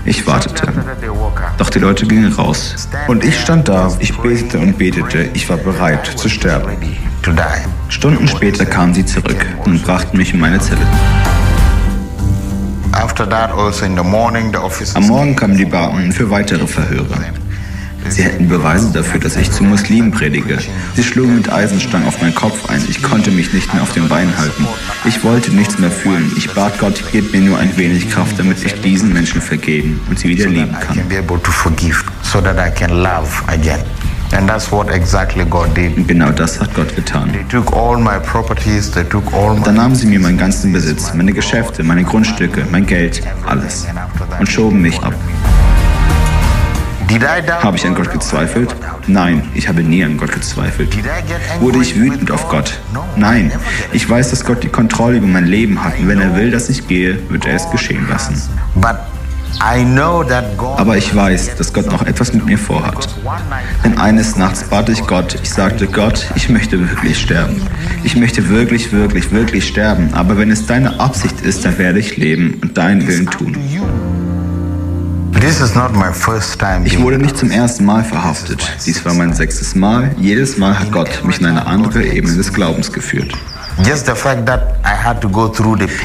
Ich 0.06 0.26
wartete. 0.26 0.68
Doch 1.58 1.70
die 1.70 1.80
Leute 1.80 2.06
gingen 2.06 2.32
raus. 2.34 2.88
Und 3.08 3.24
ich 3.24 3.40
stand 3.40 3.68
da, 3.68 3.92
ich 4.00 4.18
betete 4.18 4.58
und 4.60 4.78
betete, 4.78 5.30
ich 5.34 5.50
war 5.50 5.58
bereit 5.58 6.06
zu 6.16 6.30
sterben. 6.30 6.72
Stunden 7.90 8.28
später 8.28 8.66
kamen 8.66 8.94
sie 8.94 9.06
zurück 9.06 9.46
und 9.66 9.84
brachten 9.84 10.18
mich 10.18 10.34
in 10.34 10.40
meine 10.40 10.60
Zelle. 10.60 10.88
Also 14.96 15.08
Am 15.08 15.08
Morgen 15.08 15.36
kamen 15.36 15.58
die 15.58 15.66
Beamten 15.66 16.12
für 16.12 16.30
weitere 16.30 16.68
Verhöre. 16.68 17.08
Sie 18.10 18.24
hätten 18.24 18.50
Beweise 18.50 18.92
dafür, 18.92 19.20
dass 19.20 19.38
ich 19.38 19.52
zu 19.52 19.64
Muslimen 19.64 20.12
predige. 20.12 20.58
Sie 20.96 21.04
schlugen 21.04 21.36
mit 21.36 21.52
Eisenstangen 21.52 22.08
auf 22.08 22.20
meinen 22.22 22.34
Kopf 22.36 22.70
ein. 22.70 22.82
Ich 22.90 23.02
konnte 23.04 23.32
mich 23.32 23.54
nicht 23.54 23.72
mehr 23.74 23.84
auf 23.84 23.94
den 23.94 24.10
Beinen 24.10 24.36
halten. 24.38 24.68
Ich 25.06 25.24
wollte 25.24 25.52
nichts 25.54 25.78
mehr 25.80 25.92
fühlen. 25.92 26.32
Ich 26.36 26.52
bat 26.54 26.78
Gott, 26.80 27.04
gib 27.12 27.32
mir 27.32 27.42
nur 27.42 27.58
ein 27.60 27.78
wenig 27.78 28.10
Kraft, 28.10 28.40
damit 28.40 28.64
ich 28.66 28.74
diesen 28.82 29.14
Menschen 29.14 29.40
vergeben 29.40 30.02
und 30.10 30.20
sie 30.20 30.28
wieder 30.30 30.46
lieben 30.50 30.76
kann. 30.80 30.98
And 34.34 34.48
that's 34.48 34.72
what 34.72 34.90
exactly 34.90 35.44
God 35.46 35.76
did. 35.76 35.98
Und 35.98 36.08
genau 36.08 36.32
das 36.32 36.60
hat 36.60 36.74
Gott 36.74 36.96
getan. 36.96 37.32
They 37.34 37.44
took 37.50 37.74
all 37.74 37.98
my 37.98 38.18
properties, 38.20 38.90
they 38.90 39.04
took 39.04 39.34
all 39.34 39.56
my 39.56 39.64
Dann 39.64 39.76
nahmen 39.76 39.96
sie 39.96 40.08
mir 40.08 40.20
meinen 40.20 40.38
ganzen 40.38 40.72
Besitz, 40.72 41.14
meine 41.14 41.34
Geschäfte, 41.34 41.84
meine 41.84 42.04
Grundstücke, 42.04 42.66
mein 42.72 42.86
Geld, 42.86 43.22
alles 43.46 43.86
und 44.40 44.48
schoben 44.48 44.82
mich 44.82 45.02
ab. 45.04 45.14
Habe 47.62 47.76
ich 47.76 47.86
an 47.86 47.94
Gott 47.94 48.10
gezweifelt? 48.10 48.74
Nein, 49.06 49.44
ich 49.54 49.68
habe 49.68 49.84
nie 49.84 50.02
an 50.02 50.16
Gott 50.16 50.32
gezweifelt. 50.32 50.98
Wurde 51.60 51.80
ich 51.80 52.00
wütend 52.00 52.32
auf 52.32 52.48
Gott? 52.48 52.80
Nein, 53.18 53.52
ich 53.92 54.10
weiß, 54.10 54.30
dass 54.30 54.46
Gott 54.46 54.64
die 54.64 54.70
Kontrolle 54.70 55.18
über 55.18 55.28
mein 55.28 55.46
Leben 55.46 55.84
hat 55.84 56.00
und 56.00 56.08
wenn 56.08 56.22
er 56.22 56.38
will, 56.38 56.52
dass 56.52 56.70
ich 56.70 56.88
gehe, 56.88 57.20
wird 57.30 57.46
er 57.46 57.56
es 57.56 57.70
geschehen 57.70 58.08
lassen. 58.10 58.42
Aber 60.78 60.98
ich 60.98 61.16
weiß, 61.16 61.56
dass 61.58 61.74
Gott 61.74 61.92
noch 61.92 62.06
etwas 62.06 62.34
mit 62.34 62.46
mir 62.46 62.58
vorhat. 62.58 63.08
Denn 63.84 63.98
eines 63.98 64.36
Nachts 64.36 64.64
bat 64.64 64.90
ich 64.90 65.06
Gott, 65.06 65.38
ich 65.42 65.50
sagte, 65.50 65.88
Gott, 65.88 66.28
ich 66.36 66.50
möchte 66.50 66.80
wirklich 66.80 67.20
sterben. 67.20 67.62
Ich 68.04 68.16
möchte 68.16 68.50
wirklich, 68.50 68.92
wirklich, 68.92 69.32
wirklich 69.32 69.68
sterben. 69.68 70.14
Aber 70.14 70.38
wenn 70.38 70.52
es 70.52 70.66
deine 70.66 71.00
Absicht 71.00 71.42
ist, 71.42 71.66
dann 71.66 71.78
werde 71.78 72.00
ich 72.00 72.18
leben 72.18 72.60
und 72.62 72.78
deinen 72.78 73.08
Willen 73.08 73.28
tun. 73.28 73.58
Ich 76.86 77.02
wurde 77.02 77.18
nicht 77.18 77.38
zum 77.38 77.52
ersten 77.52 77.86
Mal 77.86 78.04
verhaftet. 78.04 78.78
Dies 78.86 79.04
war 79.06 79.14
mein 79.14 79.34
sechstes 79.34 79.76
Mal. 79.76 80.16
Jedes 80.20 80.58
Mal 80.58 80.78
hat 80.78 80.92
Gott 80.92 81.24
mich 81.24 81.40
in 81.40 81.48
eine 81.48 81.66
andere 81.66 82.04
Ebene 82.04 82.36
des 82.36 82.54
Glaubens 82.54 82.92
geführt. 82.92 83.34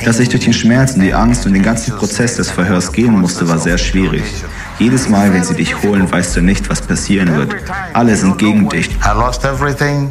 Dass 0.05 0.19
ich 0.21 0.29
durch 0.29 0.45
den 0.45 0.53
Schmerz 0.53 0.95
und 0.95 1.01
die 1.01 1.13
Angst 1.15 1.47
und 1.47 1.53
den 1.53 1.63
ganzen 1.63 1.95
Prozess 1.97 2.37
des 2.37 2.51
Verhörs 2.51 2.93
gehen 2.93 3.19
musste, 3.19 3.49
war 3.49 3.59
sehr 3.59 3.79
schwierig. 3.79 4.23
Jedes 4.79 5.09
Mal, 5.09 5.33
wenn 5.33 5.43
sie 5.43 5.55
dich 5.55 5.83
holen, 5.83 6.11
weißt 6.11 6.37
du 6.37 6.43
nicht, 6.43 6.69
was 6.69 6.83
passieren 6.83 7.35
wird. 7.35 7.55
Alle 7.95 8.15
sind 8.15 8.39
gegen 8.39 8.69
dich. 8.69 8.91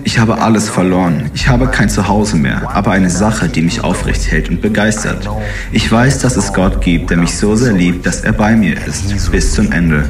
Ich 0.04 0.18
habe 0.18 0.42
alles 0.42 0.70
verloren. 0.70 1.30
Ich 1.34 1.48
habe 1.48 1.68
kein 1.68 1.90
Zuhause 1.90 2.36
mehr, 2.36 2.70
aber 2.74 2.92
eine 2.92 3.10
Sache, 3.10 3.48
die 3.48 3.62
mich 3.62 3.84
aufrecht 3.84 4.32
hält 4.32 4.50
und 4.50 4.62
begeistert. 4.62 5.30
Ich 5.72 5.92
weiß, 5.92 6.20
dass 6.20 6.36
es 6.36 6.52
Gott 6.52 6.82
gibt, 6.82 7.10
der 7.12 7.18
mich 7.18 7.36
so 7.38 7.56
sehr 7.56 7.74
liebt, 7.74 8.06
dass 8.06 8.22
er 8.22 8.34
bei 8.34 8.56
mir 8.56 8.76
ist, 8.86 9.32
bis 9.32 9.54
zum 9.54 9.72
Ende. 9.72 10.10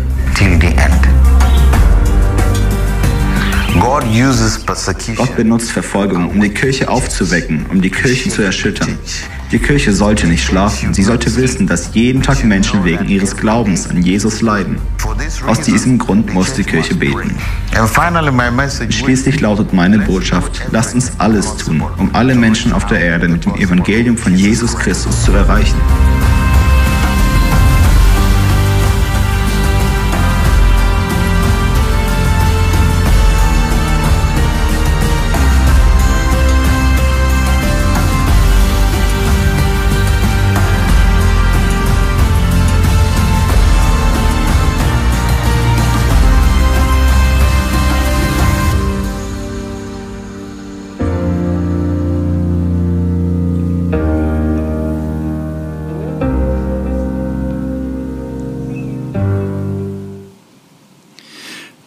Gott 5.17 5.36
benutzt 5.36 5.72
Verfolgung, 5.72 6.29
um 6.29 6.39
die 6.39 6.50
Kirche 6.50 6.88
aufzuwecken, 6.89 7.65
um 7.69 7.81
die 7.81 7.89
Kirchen 7.89 8.31
zu 8.31 8.41
erschüttern. 8.41 8.98
Die 9.51 9.60
Kirche 9.60 9.93
sollte 9.93 10.25
nicht 10.27 10.43
schlafen. 10.43 10.93
Sie 10.93 11.03
sollte 11.03 11.36
wissen, 11.36 11.67
dass 11.67 11.93
jeden 11.93 12.22
Tag 12.22 12.43
Menschen 12.43 12.84
wegen 12.84 13.07
ihres 13.07 13.36
Glaubens 13.36 13.89
an 13.89 14.01
Jesus 14.01 14.41
leiden. 14.41 14.77
Aus 15.45 15.62
diesem 15.62 15.98
Grund 15.98 16.34
muss 16.34 16.53
die 16.53 16.63
Kirche 16.63 16.95
beten. 16.95 17.36
Schließlich 18.89 19.39
lautet 19.41 19.74
meine 19.74 20.00
Botschaft, 20.00 20.62
lasst 20.72 20.95
uns 20.95 21.12
alles 21.19 21.57
tun, 21.57 21.84
um 21.98 22.13
alle 22.15 22.36
Menschen 22.36 22.74
auf 22.74 22.86
der 22.88 23.01
Erde 23.01 23.27
mit 23.27 23.45
dem 23.45 23.55
Evangelium 23.55 24.17
von 24.17 24.36
Jesus 24.36 24.77
Christus 24.77 25.25
zu 25.25 25.34
erreichen. 25.34 25.75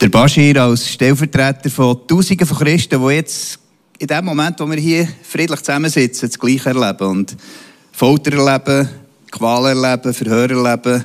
Der 0.01 0.11
Bashir 0.11 0.63
als 0.63 0.89
Stellvertreter 0.93 1.69
von 1.71 2.07
Tausenden 2.07 2.47
von 2.47 2.59
Christen, 2.59 3.05
die 3.05 3.15
jetzt 3.15 3.59
in 3.99 4.07
dem 4.07 4.25
Moment, 4.27 4.61
wo 4.61 4.71
wir 4.71 4.77
hier 4.77 5.09
friedlich 5.25 5.59
zusammensitzen, 5.59 6.29
das 6.29 6.39
Gleiche 6.39 6.69
erleben. 6.69 7.05
Und 7.09 7.37
Folter 7.91 8.33
erleben, 8.35 8.89
Qual 9.33 9.67
erleben, 9.67 10.15
Verhör 10.15 10.51
erleben. 10.51 11.05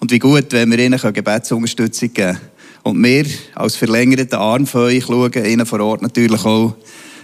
Und 0.00 0.10
wie 0.10 0.18
gut, 0.18 0.52
wenn 0.52 0.70
wir 0.70 0.78
ihnen 0.78 1.00
Gebetsunterstützung 1.00 2.12
geben 2.12 2.34
können. 2.34 2.40
Und 2.82 3.02
wir 3.02 3.24
als 3.54 3.76
verlängerten 3.76 4.38
Arm 4.38 4.66
von 4.66 4.82
euch 4.82 5.06
schauen, 5.06 5.32
ihnen 5.32 5.64
vor 5.64 5.80
Ort 5.80 6.02
natürlich 6.02 6.44
auch 6.44 6.76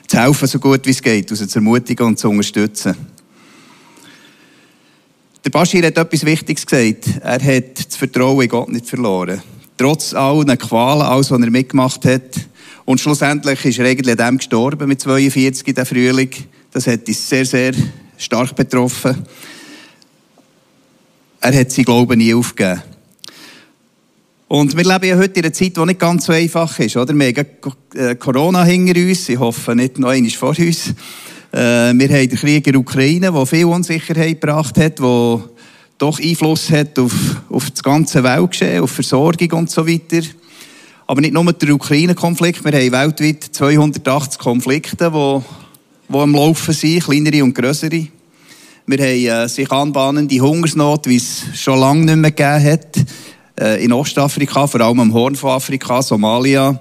zu 0.09 0.19
helfen, 0.19 0.49
so 0.49 0.59
gut 0.59 0.87
wie 0.87 0.93
es 0.93 1.03
geht, 1.03 1.31
also 1.31 1.45
zu 1.45 1.59
ermutigen 1.59 2.07
und 2.07 2.19
zu 2.19 2.31
unterstützen. 2.31 2.97
Der 5.45 5.51
Bashir 5.51 5.87
hat 5.87 5.99
etwas 5.99 6.25
Wichtiges 6.25 6.65
gesagt. 6.65 7.21
Er 7.21 7.35
hat 7.35 7.87
das 7.87 7.97
Vertrauen 7.97 8.41
in 8.41 8.49
Gott 8.49 8.71
nicht 8.71 8.89
verloren 8.89 9.43
trotz 9.77 10.15
allen 10.15 10.59
Qualen, 10.59 11.03
alles, 11.03 11.31
was 11.31 11.41
er 11.41 11.51
mitgemacht 11.51 12.05
hat. 12.05 12.41
Und 12.85 13.01
schlussendlich 13.01 13.65
ist 13.65 13.79
er 13.79 13.87
eigentlich 13.87 14.17
dem 14.17 14.39
gestorben 14.39 14.89
mit 14.89 15.01
42 15.01 15.69
in 15.69 15.75
der 15.75 15.87
Frühling. 15.87 16.31
Das 16.73 16.87
hat 16.87 17.07
uns 17.07 17.29
sehr, 17.29 17.45
sehr 17.45 17.73
stark 18.17 18.55
betroffen. 18.57 19.25
Er 21.41 21.59
hat 21.59 21.71
sein 21.71 21.85
Glauben 21.85 22.19
nie 22.19 22.35
aufgegeben. 22.35 22.83
Und 24.49 24.77
wir 24.77 24.85
leben 24.85 25.07
ja 25.07 25.17
heute 25.17 25.41
in 25.41 25.47
einer 25.47 25.53
Zeit, 25.55 25.77
die 25.77 25.87
nicht 25.87 25.99
ganz 25.99 26.27
so 26.27 26.33
einfach 26.33 26.79
ist. 26.79 26.97
Oder? 26.97 27.15
Wir 27.15 27.29
haben 27.29 27.47
äh, 27.95 28.15
Corona 28.17 28.65
hinter 28.65 29.01
uns. 29.01 29.29
Ich 29.29 29.39
hoffe, 29.39 29.75
nicht 29.75 29.99
noch 29.99 30.11
einmal 30.11 30.31
vor 30.31 30.51
uns. 30.51 30.91
Äh, 31.53 31.95
wir 31.95 32.09
haben 32.09 32.29
den 32.29 32.39
Krieg 32.39 32.67
in 32.67 32.73
der 32.73 32.81
Ukraine, 32.81 33.33
der 33.33 33.47
viel 33.47 33.65
Unsicherheit 33.65 34.41
gebracht 34.41 34.77
hat, 34.77 34.99
der 34.99 35.41
doch 35.99 36.21
Einfluss 36.21 36.71
hat 36.71 36.99
auf, 36.99 37.13
auf 37.49 37.71
das 37.71 37.83
ganze 37.83 38.23
Weltgeschehen, 38.23 38.83
auf 38.83 38.91
Versorgung 38.91 39.53
und 39.53 39.71
so 39.71 39.87
weiter. 39.87 40.23
Aber 41.07 41.21
nicht 41.21 41.35
nur 41.35 41.53
der 41.53 41.75
Ukraine-Konflikt, 41.75 42.65
wir 42.65 42.73
haben 42.73 42.93
weltweit 42.93 43.45
280 43.45 44.39
Konflikte, 44.39 45.11
die, 45.11 46.13
die 46.13 46.19
am 46.19 46.35
Laufen 46.35 46.75
sind, 46.75 47.05
kleinere 47.05 47.45
und 47.45 47.55
größere. 47.55 48.07
Wir 48.87 48.99
haben 48.99 49.45
äh, 49.45 49.49
sich 49.49 49.71
anbahnende 49.71 50.41
Hungersnot, 50.41 51.07
wie 51.07 51.17
es 51.17 51.43
schon 51.55 51.79
lange 51.79 52.05
nicht 52.05 52.17
mehr 52.17 52.31
gegeben 52.31 52.73
hat, 52.73 52.97
äh, 53.61 53.85
in 53.85 53.93
Ostafrika, 53.93 54.67
vor 54.67 54.81
allem 54.81 55.01
am 55.01 55.15
Horn 55.15 55.37
von 55.37 55.51
Afrika, 55.51 56.03
Somalia, 56.03 56.81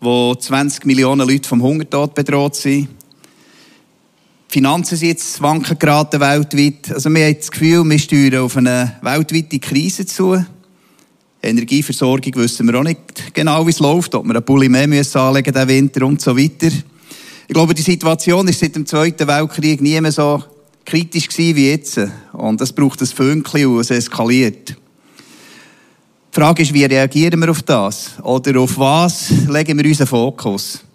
wo 0.00 0.34
20 0.34 0.84
Millionen 0.86 1.28
Leute 1.28 1.48
vom 1.48 1.62
Hungertod 1.62 2.14
bedroht 2.14 2.56
sind. 2.56 2.88
Finanzen 4.48 4.96
sind 4.96 5.08
jetzt 5.08 5.42
wanken 5.42 5.78
geraten 5.78 6.20
weltweit. 6.20 6.92
Also 6.92 7.10
wir 7.10 7.26
haben 7.26 7.36
das 7.36 7.50
Gefühl, 7.50 7.84
wir 7.84 7.98
steuern 7.98 8.44
auf 8.44 8.56
eine 8.56 8.96
weltweite 9.02 9.58
Krise 9.58 10.06
zu. 10.06 10.44
Energieversorgung 11.42 12.34
wissen 12.36 12.66
wir 12.66 12.78
auch 12.78 12.84
nicht 12.84 13.34
genau, 13.34 13.66
wie 13.66 13.70
es 13.70 13.80
läuft, 13.80 14.14
ob 14.14 14.24
wir 14.24 14.34
einen 14.34 14.44
Pulli 14.44 14.68
mehr 14.68 14.86
müssen 14.86 15.18
anlegen 15.18 15.52
den 15.52 15.68
Winter 15.68 16.06
und 16.06 16.20
so 16.20 16.36
weiter. 16.36 16.68
Ich 16.68 17.54
glaube, 17.54 17.74
die 17.74 17.82
Situation 17.82 18.48
ist 18.48 18.60
seit 18.60 18.74
dem 18.74 18.86
Zweiten 18.86 19.26
Weltkrieg 19.26 19.80
nie 19.80 20.00
mehr 20.00 20.12
so 20.12 20.42
kritisch 20.84 21.28
gewesen 21.28 21.56
wie 21.56 21.70
jetzt. 21.70 22.00
Und 22.32 22.60
es 22.60 22.72
braucht 22.72 23.00
ein 23.00 23.06
Fünkchen 23.06 23.66
und 23.66 23.80
es 23.80 23.90
eskaliert. 23.90 24.70
Die 24.70 26.40
Frage 26.40 26.62
ist, 26.62 26.72
wie 26.74 26.84
reagieren 26.84 27.40
wir 27.40 27.50
auf 27.50 27.62
das? 27.62 28.12
Oder 28.22 28.60
auf 28.60 28.78
was 28.78 29.30
legen 29.48 29.78
wir 29.78 29.86
unseren 29.86 30.06
Fokus? 30.06 30.85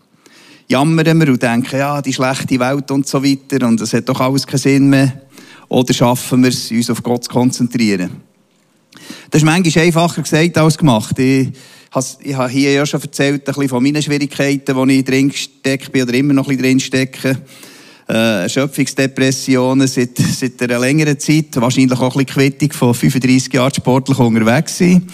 Jammern 0.71 1.19
wir 1.19 1.27
und 1.27 1.43
denken, 1.43 1.77
ja, 1.77 2.01
die 2.01 2.13
schlechte 2.13 2.59
Welt 2.59 2.89
und 2.91 3.07
so 3.07 3.23
weiter 3.23 3.67
und 3.67 3.81
es 3.81 3.93
hat 3.93 4.07
doch 4.07 4.19
alles 4.19 4.47
keinen 4.47 4.59
Sinn 4.59 4.89
mehr. 4.89 5.21
Oder 5.67 5.93
schaffen 5.93 6.43
wir 6.43 6.49
es, 6.49 6.71
uns 6.71 6.89
auf 6.89 7.03
Gott 7.03 7.25
zu 7.25 7.29
konzentrieren? 7.29 8.09
Das 9.29 9.41
ist 9.41 9.45
manchmal 9.45 9.83
einfacher 9.85 10.21
gesagt 10.21 10.57
als 10.57 10.77
gemacht. 10.77 11.17
Ich, 11.19 11.49
ich 12.21 12.35
habe 12.35 12.49
hier 12.49 12.71
ja 12.73 12.85
schon 12.85 13.01
erzählt, 13.01 13.41
ein 13.41 13.53
bisschen 13.53 13.69
von 13.69 13.83
meinen 13.83 14.01
Schwierigkeiten, 14.01 14.75
wo 14.75 14.85
ich 14.85 15.03
drin 15.03 15.29
gesteckt 15.29 15.95
oder 15.95 16.13
immer 16.13 16.33
noch 16.33 16.47
ein 16.47 16.57
bisschen 16.57 16.63
drin 16.63 16.79
stecke. 16.79 17.37
Äh, 18.09 18.43
Erschöpfungsdepressionen 18.43 19.87
seit, 19.87 20.17
seit 20.17 20.61
einer 20.61 20.79
längeren 20.79 21.19
Zeit, 21.19 21.47
wahrscheinlich 21.55 21.99
auch 21.99 22.15
ein 22.15 22.25
bisschen 22.25 22.49
Quittung 22.49 22.71
von 22.73 22.93
35 22.93 23.53
Jahren 23.53 23.73
sportlich 23.73 24.19
unterwegs 24.19 24.77
sein. 24.77 25.07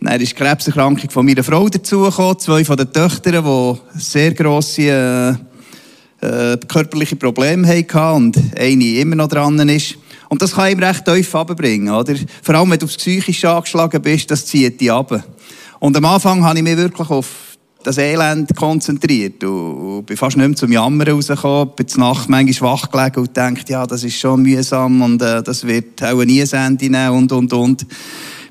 Dann 0.00 0.20
ist 0.20 0.32
die 0.32 0.34
Krebserkrankung 0.34 1.10
von 1.10 1.26
meiner 1.26 1.44
Frau 1.44 1.68
dazugekommen. 1.68 2.38
Zwei 2.38 2.64
von 2.64 2.76
den 2.76 2.92
Töchtern, 2.92 3.44
die 3.44 4.00
sehr 4.00 4.32
grosse 4.32 4.82
äh, 4.82 5.30
äh, 6.26 6.56
körperliche 6.68 7.16
Probleme 7.16 7.68
hatten 7.68 8.14
und 8.14 8.38
eine 8.56 8.84
immer 8.84 9.16
noch 9.16 9.28
dran 9.28 9.68
ist. 9.68 9.96
Und 10.30 10.40
das 10.40 10.52
kann 10.52 10.70
ihm 10.70 10.78
recht 10.78 11.04
tief 11.04 11.34
runterbringen, 11.34 11.92
oder? 11.92 12.14
Vor 12.42 12.54
allem, 12.54 12.70
wenn 12.70 12.78
du 12.78 12.86
aufs 12.86 12.96
Psychische 12.96 13.50
angeschlagen 13.50 14.00
bist, 14.00 14.30
das 14.30 14.46
zieht 14.46 14.80
dich 14.80 14.90
ab. 14.90 15.24
Und 15.80 15.96
am 15.96 16.04
Anfang 16.04 16.44
habe 16.44 16.58
ich 16.58 16.64
mich 16.64 16.76
wirklich 16.76 17.10
auf 17.10 17.26
das 17.82 17.98
Elend 17.98 18.54
konzentriert 18.54 19.42
und 19.42 20.04
bin 20.04 20.16
fast 20.16 20.36
nicht 20.36 20.46
mehr 20.46 20.56
zum 20.56 20.70
Jammern 20.70 21.08
rausgekommen. 21.08 21.74
Bin 21.74 21.88
zur 21.88 22.00
Nacht 22.00 22.28
manchmal 22.28 22.72
wach 22.72 22.90
gelegen 22.90 23.20
und 23.20 23.36
denkt, 23.36 23.68
ja, 23.70 23.86
das 23.86 24.04
ist 24.04 24.18
schon 24.18 24.42
mühsam 24.42 25.02
und 25.02 25.20
äh, 25.22 25.42
das 25.42 25.66
wird 25.66 26.02
auch 26.02 26.22
nie 26.24 26.42
ein 26.42 26.48
Ende 26.52 26.90
nehmen 26.90 27.10
und, 27.10 27.32
und, 27.32 27.52
und. 27.52 27.86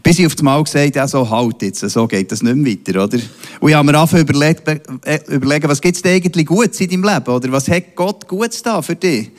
Bis 0.02 0.20
ich 0.20 0.26
auf 0.26 0.36
das 0.36 0.44
Mal 0.44 0.64
gesagt 0.64 0.96
ja, 0.96 1.08
so 1.08 1.30
halt 1.30 1.62
jetzt, 1.62 1.82
so 1.82 2.08
geht 2.08 2.32
das 2.32 2.42
nicht 2.42 2.56
mehr 2.56 2.74
weiter, 2.74 3.04
oder? 3.04 3.20
Und 3.60 3.70
ich 3.70 3.76
habe 3.76 3.92
mir 3.92 3.98
angefangen 3.98 4.24
überlegt, 4.24 4.68
äh, 4.68 5.20
überlegen, 5.28 5.70
was 5.70 5.82
gibt 5.82 5.98
es 5.98 6.04
eigentlich 6.04 6.46
Gutes 6.46 6.80
in 6.80 6.90
deinem 6.90 7.04
Leben, 7.04 7.32
oder? 7.32 7.52
Was 7.52 7.68
hat 7.68 7.96
Gott 7.96 8.28
Gutes 8.28 8.64
da 8.64 8.82
für 8.82 8.96
dich? 8.96 9.30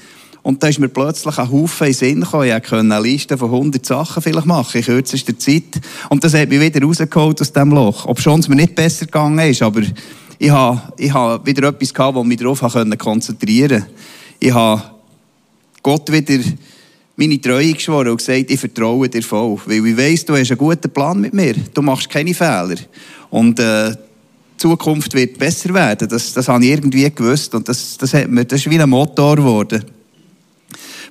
Und 0.43 0.63
da 0.63 0.69
ist 0.69 0.79
mir 0.79 0.89
plötzlich 0.89 1.37
ein 1.39 1.51
Haufen 1.51 1.87
in 1.87 1.93
Sinn 1.93 2.21
gekommen. 2.21 2.45
Ich 2.45 2.69
konnte 2.69 2.95
eine 2.95 3.01
Liste 3.01 3.37
von 3.37 3.51
100 3.51 3.85
Sachen 3.85 4.23
vielleicht 4.23 4.47
machen 4.47 4.79
in 4.79 4.85
kürzester 4.85 5.39
Zeit. 5.39 5.81
Und 6.09 6.25
das 6.25 6.35
hat 6.35 6.49
mich 6.49 6.61
wieder 6.61 6.83
rausgeholt 6.83 7.41
aus 7.41 7.53
diesem 7.53 7.71
Loch. 7.71 8.07
Ob 8.07 8.21
schon 8.21 8.41
es 8.41 8.49
mir 8.49 8.57
nicht 8.57 8.75
besser 8.75 9.05
gegangen 9.05 9.51
ist, 9.51 9.63
aber 9.63 9.83
ich 10.39 10.51
habe, 10.51 10.81
ich 10.97 11.13
habe 11.13 11.45
wieder 11.45 11.69
etwas 11.69 11.93
gehabt, 11.93 12.15
wo 12.15 12.23
ich 12.23 12.27
mich 12.27 12.39
darauf 12.39 12.61
konzentrieren 12.99 13.81
konnte. 13.81 13.95
Ich 14.39 14.55
habe 14.55 14.83
Gott 15.83 16.11
wieder 16.11 16.43
meine 17.21 17.41
Treue 17.41 17.75
geschworen 17.75 18.09
und 18.09 18.17
gesagt, 18.17 18.51
ich 18.51 18.59
vertraue 18.59 19.09
dir 19.09 19.23
voll. 19.23 19.59
Weil 19.67 19.87
ich 19.87 19.97
weiss, 19.97 20.25
du 20.25 20.35
hast 20.35 20.51
einen 20.51 20.59
guten 20.59 20.91
Plan 20.91 21.21
mit 21.21 21.35
mir. 21.35 21.55
Du 21.75 21.83
machst 21.83 22.09
keine 22.09 22.33
Fehler. 22.33 22.77
Und 23.29 23.61
äh, 23.61 23.91
die 23.91 23.97
Zukunft 24.57 25.13
wird 25.13 25.39
besser 25.39 25.75
werden. 25.75 26.09
Das, 26.09 26.33
das 26.33 26.49
habe 26.49 26.65
ich 26.65 26.71
irgendwie 26.71 27.11
gewusst. 27.11 27.55
Und 27.55 27.69
das, 27.69 27.99
das, 27.99 28.15
hat 28.15 28.29
mir, 28.29 28.47
das 28.47 28.61
ist 28.61 28.71
wie 28.71 28.81
ein 28.81 28.89
Motor 28.89 29.37
geworden. 29.37 29.85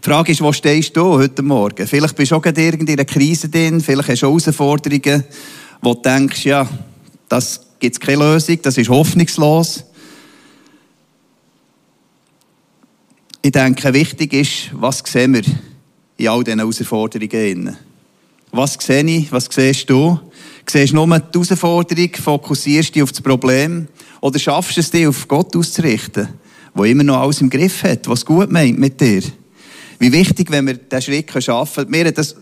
Die 0.01 0.09
Frage 0.09 0.31
ist, 0.31 0.41
wo 0.41 0.51
stehst 0.51 0.97
du 0.97 1.03
heute 1.03 1.43
Morgen? 1.43 1.85
Vielleicht 1.85 2.15
bist 2.15 2.31
du 2.31 2.35
auch 2.35 2.41
gerade 2.41 2.69
in 2.69 2.87
einer 2.87 3.05
Krise 3.05 3.49
drin, 3.49 3.81
vielleicht 3.81 4.07
hast 4.07 4.21
du 4.23 4.27
Herausforderungen, 4.27 5.25
wo 5.81 5.93
du 5.93 6.01
denkst, 6.01 6.45
ja, 6.45 6.67
das 7.27 7.59
gibt 7.79 7.95
es 7.95 7.99
keine 7.99 8.23
Lösung, 8.23 8.59
das 8.61 8.77
ist 8.77 8.89
hoffnungslos. 8.89 9.83
Ich 13.41 13.51
denke, 13.51 13.93
wichtig 13.93 14.33
ist, 14.33 14.69
was 14.71 15.03
sehen 15.05 15.33
wir 15.33 15.43
in 16.19 16.27
all 16.27 16.43
diesen 16.43 16.59
Herausforderungen. 16.59 17.77
Was 18.51 18.73
sehe 18.73 19.03
ich, 19.05 19.31
was 19.31 19.47
siehst 19.49 19.89
du? 19.89 20.19
Siehst 20.69 20.91
du 20.91 20.95
nur 20.95 21.19
die 21.19 21.39
Herausforderung, 21.39 22.09
fokussierst 22.13 22.93
dich 22.93 23.03
auf 23.03 23.11
das 23.11 23.21
Problem 23.21 23.87
oder 24.19 24.37
schaffst 24.37 24.75
du 24.75 24.81
es, 24.81 24.91
dich 24.91 25.07
auf 25.07 25.27
Gott 25.27 25.55
auszurichten, 25.55 26.27
der 26.75 26.85
immer 26.85 27.03
noch 27.03 27.21
alles 27.21 27.41
im 27.41 27.49
Griff 27.49 27.83
hat, 27.83 28.07
was 28.09 28.25
gut 28.25 28.51
meint 28.51 28.77
mit 28.77 28.99
dir? 28.99 29.21
Wie 29.97 30.11
wichtig, 30.11 30.51
wenn 30.51 30.67
wir 30.67 30.75
diesen 30.75 31.01
Schritt 31.01 31.43
schaffen 31.43 31.85
können. 31.85 31.91
Mir 31.91 32.11
das, 32.11 32.35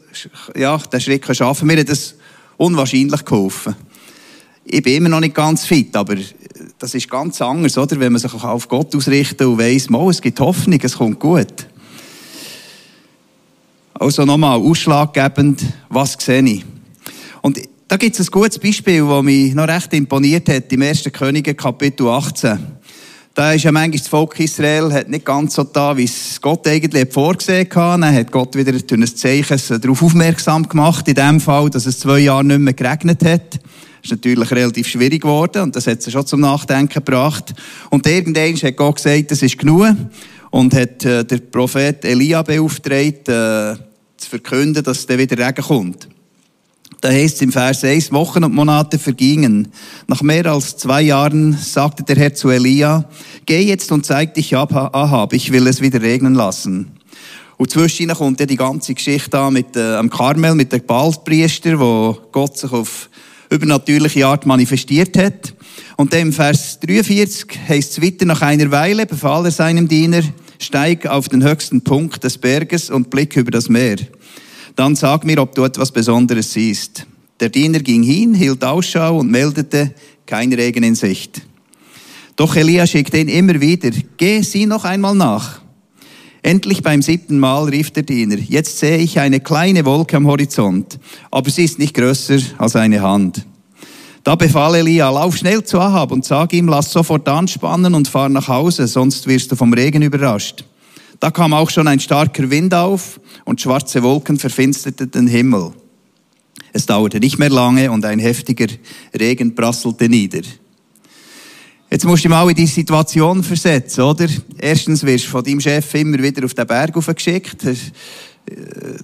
ja, 0.55 0.77
diesen 0.77 1.01
Schritt 1.01 1.35
schaffen 1.35 1.67
mir 1.67 1.79
hat 1.79 1.89
das 1.89 2.15
unwahrscheinlich 2.57 3.23
geholfen. 3.25 3.75
Ich 4.65 4.81
bin 4.81 4.95
immer 4.95 5.09
noch 5.09 5.19
nicht 5.19 5.35
ganz 5.35 5.65
fit, 5.65 5.95
aber 5.95 6.15
das 6.79 6.95
ist 6.95 7.09
ganz 7.09 7.41
anders, 7.41 7.77
oder? 7.77 7.99
Wenn 7.99 8.11
man 8.11 8.21
sich 8.21 8.33
auf 8.33 8.67
Gott 8.67 8.95
ausrichtet 8.95 9.47
und 9.47 9.59
weiss, 9.59 9.87
es 9.87 10.21
gibt 10.21 10.39
Hoffnung, 10.39 10.79
es 10.81 10.97
kommt 10.97 11.19
gut. 11.19 11.67
Also 13.99 14.25
nochmal, 14.25 14.59
ausschlaggebend, 14.59 15.63
was 15.89 16.17
sehe 16.19 16.43
ich? 16.43 16.63
Und 17.41 17.59
da 17.87 17.97
gibt 17.97 18.19
es 18.19 18.27
ein 18.27 18.31
gutes 18.31 18.59
Beispiel, 18.59 19.03
das 19.03 19.23
mich 19.23 19.55
noch 19.55 19.67
recht 19.67 19.91
imponiert 19.91 20.49
hat, 20.49 20.71
im 20.71 20.83
1. 20.83 21.05
Könige 21.11 21.55
Kapitel 21.55 22.07
18. 22.07 22.59
Da 23.33 23.53
ist 23.53 23.63
ja 23.63 23.71
manchmal 23.71 23.97
das 23.97 24.07
Volk 24.07 24.39
Israel 24.39 24.93
hat 24.93 25.09
nicht 25.09 25.25
ganz 25.25 25.55
so 25.55 25.63
da, 25.63 25.97
wie 25.97 26.03
es 26.03 26.39
Gott 26.39 26.67
eigentlich 26.67 27.11
vorgesehen 27.11 27.67
hat. 27.67 28.01
Dann 28.01 28.13
hat 28.13 28.31
Gott 28.31 28.55
wieder 28.55 28.71
durch 28.71 28.91
ein 28.91 29.07
Zeichen 29.07 29.81
darauf 29.81 30.03
aufmerksam 30.03 30.69
gemacht, 30.69 31.07
in 31.07 31.15
dem 31.15 31.39
Fall, 31.39 31.69
dass 31.71 31.87
es 31.87 31.99
zwei 31.99 32.19
Jahre 32.19 32.43
nicht 32.43 32.59
mehr 32.59 32.73
geregnet 32.73 33.25
hat. 33.25 33.55
Das 33.55 33.61
ist 34.03 34.11
natürlich 34.11 34.51
relativ 34.51 34.87
schwierig 34.87 35.23
geworden 35.23 35.63
und 35.63 35.75
das 35.75 35.87
hat 35.87 36.03
sie 36.03 36.11
schon 36.11 36.25
zum 36.27 36.41
Nachdenken 36.41 37.03
gebracht. 37.03 37.53
Und 37.89 38.05
irgendwann 38.05 38.55
hat 38.55 38.77
Gott 38.77 38.97
gesagt, 38.97 39.31
das 39.31 39.41
ist 39.41 39.57
genug 39.57 39.95
und 40.51 40.73
hat 40.73 41.03
äh, 41.03 41.25
der 41.25 41.37
Prophet 41.37 42.05
Elia 42.05 42.41
beauftragt, 42.41 43.27
äh, 43.29 43.75
zu 44.17 44.29
verkünden, 44.29 44.83
dass 44.83 45.05
der 45.05 45.17
wieder 45.17 45.37
Regen 45.37 45.63
kommt. 45.63 46.07
Da 47.01 47.09
heißt 47.09 47.35
es 47.35 47.41
im 47.41 47.51
Vers 47.51 47.83
1, 47.83 48.11
Wochen 48.11 48.43
und 48.43 48.55
Monate 48.55 48.97
vergingen. 48.97 49.67
Nach 50.07 50.21
mehr 50.21 50.47
als 50.47 50.77
zwei 50.77 51.03
Jahren 51.03 51.53
sagte 51.53 52.03
der 52.03 52.15
Herr 52.15 52.33
zu 52.33 52.49
Elia, 52.49 53.07
geh 53.45 53.61
jetzt 53.61 53.91
und 53.91 54.05
zeig 54.05 54.33
dich 54.33 54.55
ab, 54.55 54.73
Ahab, 54.73 55.33
ich 55.33 55.51
will 55.51 55.67
es 55.67 55.81
wieder 55.81 56.01
regnen 56.01 56.33
lassen. 56.33 56.91
Und 57.57 57.71
zwischen 57.71 58.09
kommt 58.09 58.39
ja 58.39 58.45
die 58.45 58.55
ganze 58.55 58.93
Geschichte 58.93 59.37
an 59.39 59.53
mit 59.53 59.75
äh, 59.75 59.95
am 59.95 60.09
Karmel, 60.09 60.55
mit 60.55 60.71
dem 60.71 60.85
Baalpriester, 60.85 61.79
wo 61.79 62.17
Gott 62.31 62.57
sich 62.57 62.71
auf 62.71 63.09
übernatürliche 63.49 64.25
Art 64.27 64.45
manifestiert 64.45 65.17
hat. 65.17 65.53
Und 65.95 66.13
dann 66.13 66.21
im 66.21 66.33
Vers 66.33 66.79
43 66.79 67.47
heißt 67.67 67.91
es 67.91 68.01
weiter, 68.01 68.25
nach 68.25 68.41
einer 68.41 68.69
Weile 68.69 69.05
befahl 69.05 69.45
er 69.45 69.51
seinem 69.51 69.87
Diener, 69.87 70.21
steig 70.59 71.05
auf 71.05 71.29
den 71.29 71.43
höchsten 71.43 71.81
Punkt 71.81 72.23
des 72.23 72.37
Berges 72.37 72.89
und 72.89 73.09
blick 73.09 73.35
über 73.35 73.51
das 73.51 73.69
Meer. 73.69 73.97
Dann 74.75 74.95
sag 74.95 75.25
mir, 75.25 75.41
ob 75.41 75.55
du 75.55 75.63
etwas 75.63 75.91
Besonderes 75.91 76.53
siehst. 76.53 77.05
Der 77.39 77.49
Diener 77.49 77.79
ging 77.79 78.03
hin, 78.03 78.33
hielt 78.33 78.63
Ausschau 78.63 79.19
und 79.19 79.31
meldete, 79.31 79.93
kein 80.25 80.51
Regen 80.53 80.83
in 80.83 80.95
Sicht. 80.95 81.41
Doch 82.35 82.55
Elia 82.55 82.85
schickte 82.85 83.17
ihn 83.17 83.29
immer 83.29 83.59
wieder, 83.59 83.91
geh, 84.17 84.41
sieh 84.41 84.65
noch 84.65 84.85
einmal 84.85 85.15
nach. 85.15 85.61
Endlich 86.43 86.83
beim 86.83 87.01
siebten 87.01 87.39
Mal 87.39 87.65
rief 87.65 87.91
der 87.91 88.03
Diener, 88.03 88.37
jetzt 88.37 88.77
sehe 88.79 88.97
ich 88.97 89.19
eine 89.19 89.39
kleine 89.39 89.85
Wolke 89.85 90.17
am 90.17 90.27
Horizont, 90.27 90.99
aber 91.31 91.49
sie 91.49 91.63
ist 91.63 91.79
nicht 91.79 91.95
größer 91.95 92.39
als 92.57 92.75
eine 92.75 93.01
Hand. 93.01 93.45
Da 94.27 94.35
befahl 94.35 94.75
Elia, 94.75 95.09
lauf 95.09 95.37
schnell 95.37 95.63
zu 95.63 95.79
Ahab 95.79 96.11
und 96.11 96.25
sag 96.25 96.51
ihm, 96.51 96.67
lass 96.67 96.91
sofort 96.91 97.29
anspannen 97.29 97.95
und 97.95 98.09
fahr 98.09 98.27
nach 98.27 98.49
Hause, 98.49 98.85
sonst 98.85 99.25
wirst 99.25 99.49
du 99.53 99.55
vom 99.55 99.71
Regen 99.71 100.01
überrascht. 100.01 100.65
Da 101.21 101.31
kam 101.31 101.53
auch 101.53 101.69
schon 101.69 101.87
ein 101.87 102.01
starker 102.01 102.49
Wind 102.49 102.73
auf 102.73 103.21
und 103.45 103.61
schwarze 103.61 104.03
Wolken 104.03 104.37
verfinsterten 104.37 105.11
den 105.11 105.27
Himmel. 105.27 105.71
Es 106.73 106.85
dauerte 106.85 107.21
nicht 107.21 107.39
mehr 107.39 107.49
lange 107.49 107.89
und 107.89 108.03
ein 108.03 108.19
heftiger 108.19 108.67
Regen 109.17 109.55
prasselte 109.55 110.09
nieder. 110.09 110.41
Jetzt 111.89 112.03
musst 112.03 112.25
du 112.25 112.27
mal 112.27 112.49
in 112.49 112.55
die 112.57 112.67
Situation 112.67 113.41
versetzen, 113.43 114.01
oder? 114.01 114.27
Erstens 114.57 115.05
wirst 115.05 115.27
du 115.27 115.29
von 115.29 115.43
deinem 115.45 115.61
Chef 115.61 115.93
immer 115.93 116.21
wieder 116.21 116.43
auf 116.43 116.53
den 116.53 116.67
Berg 116.67 116.93
geschickt. 116.93 117.63
Der 117.63 117.75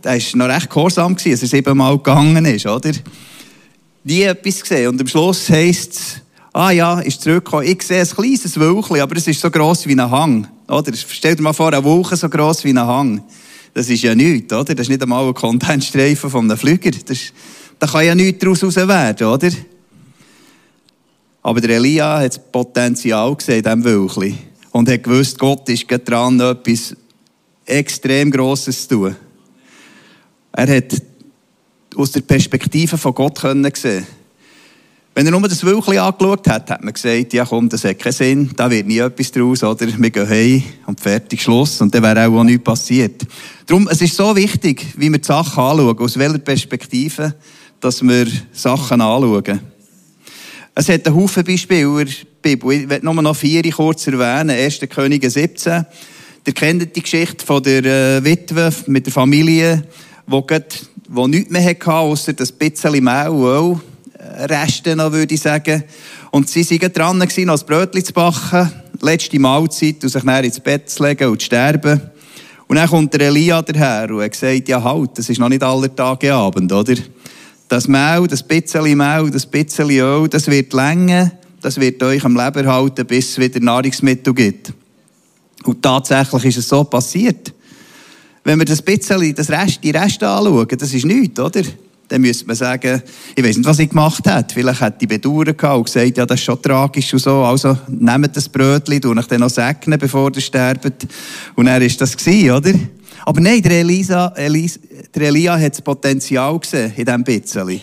war 0.03 0.19
noch 0.33 0.53
recht 0.53 0.69
gehorsam, 0.69 1.15
als 1.15 1.25
er 1.25 1.47
siebenmal 1.47 1.95
gegangen 1.95 2.43
ist, 2.43 2.65
oder? 2.65 2.91
Nie 4.03 4.23
etwas 4.23 4.61
gesehen. 4.61 4.89
Und 4.89 4.99
am 4.99 5.07
Schluss 5.07 5.49
heisst 5.49 5.93
es, 5.93 6.21
ah 6.51 6.71
ja, 6.71 6.99
ist 6.99 7.21
zurückgekommen. 7.21 7.65
Ich 7.65 7.81
sehe 7.83 8.01
ein 8.01 8.07
kleines 8.07 8.59
Wölkchen, 8.59 8.99
aber 8.99 9.15
es 9.15 9.27
ist 9.27 9.39
so 9.39 9.49
gross 9.49 9.87
wie 9.87 9.93
ein 9.93 10.11
Hang. 10.11 10.47
Oder? 10.67 10.91
Stell 10.93 11.35
dir 11.35 11.41
mal 11.41 11.53
vor, 11.53 11.71
eine 11.71 11.83
Wolke 11.83 12.15
so 12.15 12.29
gross 12.29 12.63
wie 12.63 12.71
ein 12.71 12.79
Hang. 12.79 13.23
Das 13.73 13.89
ist 13.89 14.03
ja 14.03 14.13
nichts, 14.13 14.53
oder? 14.53 14.75
Das 14.75 14.85
ist 14.85 14.89
nicht 14.89 15.01
einmal 15.01 15.27
ein 15.27 15.33
Contentstreifen 15.33 16.29
von 16.29 16.45
einem 16.45 16.57
Flüger. 16.57 16.91
Das, 17.05 17.19
da 17.79 17.87
kann 17.87 18.05
ja 18.05 18.13
nichts 18.13 18.39
daraus 18.43 18.75
werden, 18.75 19.27
oder? 19.27 19.49
Aber 21.41 21.59
der 21.59 21.71
Elia 21.71 22.19
hat 22.19 22.37
das 22.37 22.51
Potenzial 22.51 23.35
gesehen 23.35 23.57
in 23.57 23.63
diesem 23.63 23.83
Wölkchen. 23.83 24.37
Und 24.71 24.89
hat 24.89 25.03
gewusst, 25.03 25.39
Gott 25.39 25.67
ist 25.69 25.85
dran, 26.05 26.39
etwas 26.39 26.95
extrem 27.65 28.31
Grosses 28.31 28.87
zu 28.87 28.95
tun. 28.95 29.15
Er 30.51 30.77
hat 30.77 30.93
aus 31.95 32.11
der 32.11 32.21
Perspektive 32.21 32.97
von 32.97 33.13
Gott 33.13 33.41
können 33.41 33.71
sehen 33.73 34.05
wenn 35.15 35.27
er 35.27 35.31
nur 35.31 35.47
das 35.47 35.63
Wölkchen 35.63 35.99
angeschaut 35.99 36.47
hat, 36.47 36.71
hat 36.71 36.83
man 36.83 36.93
gesagt, 36.93 37.33
ja 37.33 37.45
komm, 37.45 37.69
das 37.69 37.83
hat 37.83 37.99
keinen 37.99 38.13
Sinn, 38.13 38.51
da 38.55 38.69
wird 38.69 38.87
nie 38.87 38.97
etwas 38.97 39.31
draus, 39.31 39.63
oder? 39.63 39.87
Wir 39.95 40.09
gehen 40.09 40.27
heim 40.27 40.63
und 40.87 40.99
fertig, 40.99 41.41
Schluss. 41.41 41.81
Und 41.81 41.93
dann 41.93 42.01
wäre 42.01 42.27
auch, 42.27 42.43
nichts 42.43 42.63
passiert. 42.63 43.21
Darum, 43.67 43.87
es 43.89 44.01
ist 44.01 44.15
so 44.15 44.35
wichtig, 44.35 44.85
wie 44.97 45.11
wir 45.11 45.19
die 45.19 45.25
Sachen 45.25 45.63
anschauen, 45.63 45.99
aus 45.99 46.17
welcher 46.17 46.39
Perspektive, 46.39 47.35
dass 47.79 48.01
wir 48.01 48.25
Sachen 48.51 49.01
anschauen. 49.01 49.59
Es 50.73 50.89
hat 50.89 51.05
einen 51.05 51.15
Haufen 51.15 51.43
Beispiele 51.43 52.07
Bibel. 52.41 52.71
Ich 52.71 52.89
werde 52.89 53.05
nur 53.05 53.13
noch 53.13 53.35
vier 53.35 53.61
kurz 53.71 54.07
erwähnen. 54.07 54.49
1. 54.49 54.79
Könige 54.89 55.29
17. 55.29 55.85
Ihr 56.45 56.53
kennt 56.53 56.95
die 56.95 57.01
Geschichte 57.01 57.45
von 57.45 57.61
der 57.61 57.85
äh, 57.85 58.23
Witwe 58.23 58.73
mit 58.87 59.05
der 59.05 59.13
Familie, 59.13 59.87
grad, 60.27 60.89
wo 61.13 61.27
nichts 61.27 61.51
mehr 61.51 61.63
hatte, 61.63 61.91
außer 61.91 62.33
das 62.33 62.51
bisschen 62.51 63.03
Mehl 63.03 63.27
und 63.27 63.45
Öl. 63.45 63.79
Reste 64.49 64.95
noch, 64.95 65.11
würde 65.11 65.33
ich 65.33 65.41
sagen. 65.41 65.83
Und 66.31 66.49
sie 66.49 66.67
waren 66.81 66.91
dran, 66.91 67.17
noch 67.19 67.59
ein 67.59 67.67
Brötchen 67.67 68.03
zu 68.03 68.13
backen, 68.13 68.71
letzte 69.01 69.39
Mahlzeit, 69.39 70.03
und 70.03 70.09
sich 70.09 70.23
dann 70.23 70.43
ins 70.43 70.59
Bett 70.59 70.89
zu 70.89 71.03
legen 71.03 71.29
und 71.29 71.39
zu 71.39 71.45
sterben. 71.45 72.01
Und 72.67 72.77
dann 72.77 72.89
kommt 72.89 73.13
der 73.13 73.27
Elia 73.27 73.61
daher 73.61 74.09
und 74.09 74.23
hat 74.23 74.31
gesagt, 74.31 74.67
ja 74.67 74.83
halt, 74.83 75.11
das 75.15 75.29
ist 75.29 75.39
noch 75.39 75.49
nicht 75.49 75.61
aller 75.61 75.93
Tage 75.95 76.33
Abend, 76.33 76.71
oder? 76.71 76.95
Das 77.67 77.87
Mehl, 77.87 78.25
das 78.27 78.41
bisschen 78.41 78.97
Mehl, 78.97 79.29
das 79.29 79.45
bisschen 79.45 79.91
Öl, 79.91 80.27
das 80.27 80.47
wird 80.47 80.73
länger, 80.73 81.31
das 81.61 81.79
wird 81.79 82.01
euch 82.01 82.23
am 82.25 82.35
Leben 82.35 82.67
halten, 82.67 83.05
bis 83.05 83.31
es 83.31 83.37
wieder 83.37 83.59
Nahrungsmittel 83.59 84.33
gibt. 84.33 84.73
Und 85.63 85.81
tatsächlich 85.81 86.45
ist 86.45 86.57
es 86.57 86.69
so 86.69 86.83
passiert. 86.83 87.53
Wenn 88.43 88.59
wir 88.59 88.65
das 88.65 88.81
bisschen, 88.81 89.35
das 89.35 89.49
Rest, 89.49 89.79
die 89.83 89.91
Reste 89.91 90.27
anschauen, 90.27 90.67
das 90.77 90.93
ist 90.93 91.05
nichts, 91.05 91.39
oder? 91.39 91.61
dann 92.13 92.21
müsste 92.21 92.45
man 92.45 92.55
sagen, 92.55 93.01
ich 93.35 93.43
weiß 93.43 93.57
nicht, 93.57 93.67
was 93.67 93.79
ich 93.79 93.89
gemacht 93.89 94.27
habe. 94.27 94.45
Vielleicht 94.53 94.81
hätte 94.81 94.97
ich 95.01 95.07
bedauert 95.07 95.63
und 95.63 95.83
gesagt, 95.85 96.17
ja, 96.17 96.25
das 96.27 96.39
ist 96.39 96.45
schon 96.45 96.61
tragisch 96.61 97.11
und 97.11 97.19
so. 97.19 97.43
Also, 97.43 97.75
nehmt 97.87 98.37
das 98.37 98.47
Brötchen, 98.47 99.03
und 99.05 99.17
euch 99.17 99.25
dann 99.25 99.39
noch 99.39 99.49
segnen, 99.49 99.97
bevor 99.97 100.31
ihr 100.35 100.41
sterbt. 100.41 101.07
Und 101.55 101.65
dann 101.65 101.81
war 101.81 101.89
das 101.89 102.15
gewesen, 102.15 102.51
oder? 102.51 102.73
Aber 103.25 103.41
nein, 103.41 103.63
der, 103.63 103.79
Elisa, 103.79 104.27
Elisa, 104.35 104.79
der 105.15 105.21
Elia 105.23 105.57
hat 105.57 105.71
das 105.71 105.81
Potenzial 105.81 106.59
gesehen 106.59 106.93
in 106.95 107.05
diesem 107.05 107.23
bisschen. 107.23 107.81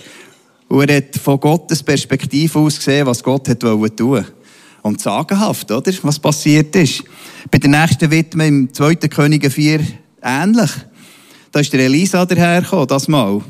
Und 0.69 0.89
er 0.89 0.99
hat 0.99 1.17
von 1.17 1.41
Gottes 1.41 1.83
Perspektive 1.83 2.59
aus 2.59 2.77
gesehen, 2.77 3.07
was 3.07 3.25
Gott 3.25 3.49
hat 3.49 3.61
tun 3.61 4.25
Und 4.83 5.01
sagenhaft, 5.01 5.73
oder? 5.73 5.93
Was 6.03 6.19
passiert 6.21 6.77
ist. 6.77 7.03
Bei 7.51 7.59
der 7.59 7.71
nächsten 7.71 8.09
Widme 8.11 8.47
im 8.47 8.73
2. 8.73 8.95
Könige 8.95 9.51
4 9.51 9.81
ähnlich. 10.23 10.71
Da 11.53 11.61
ist 11.61 11.73
der 11.73 11.81
Elisa 11.81 12.25
dahergekommen, 12.25 12.87
das 12.87 13.09
Mal. 13.09 13.41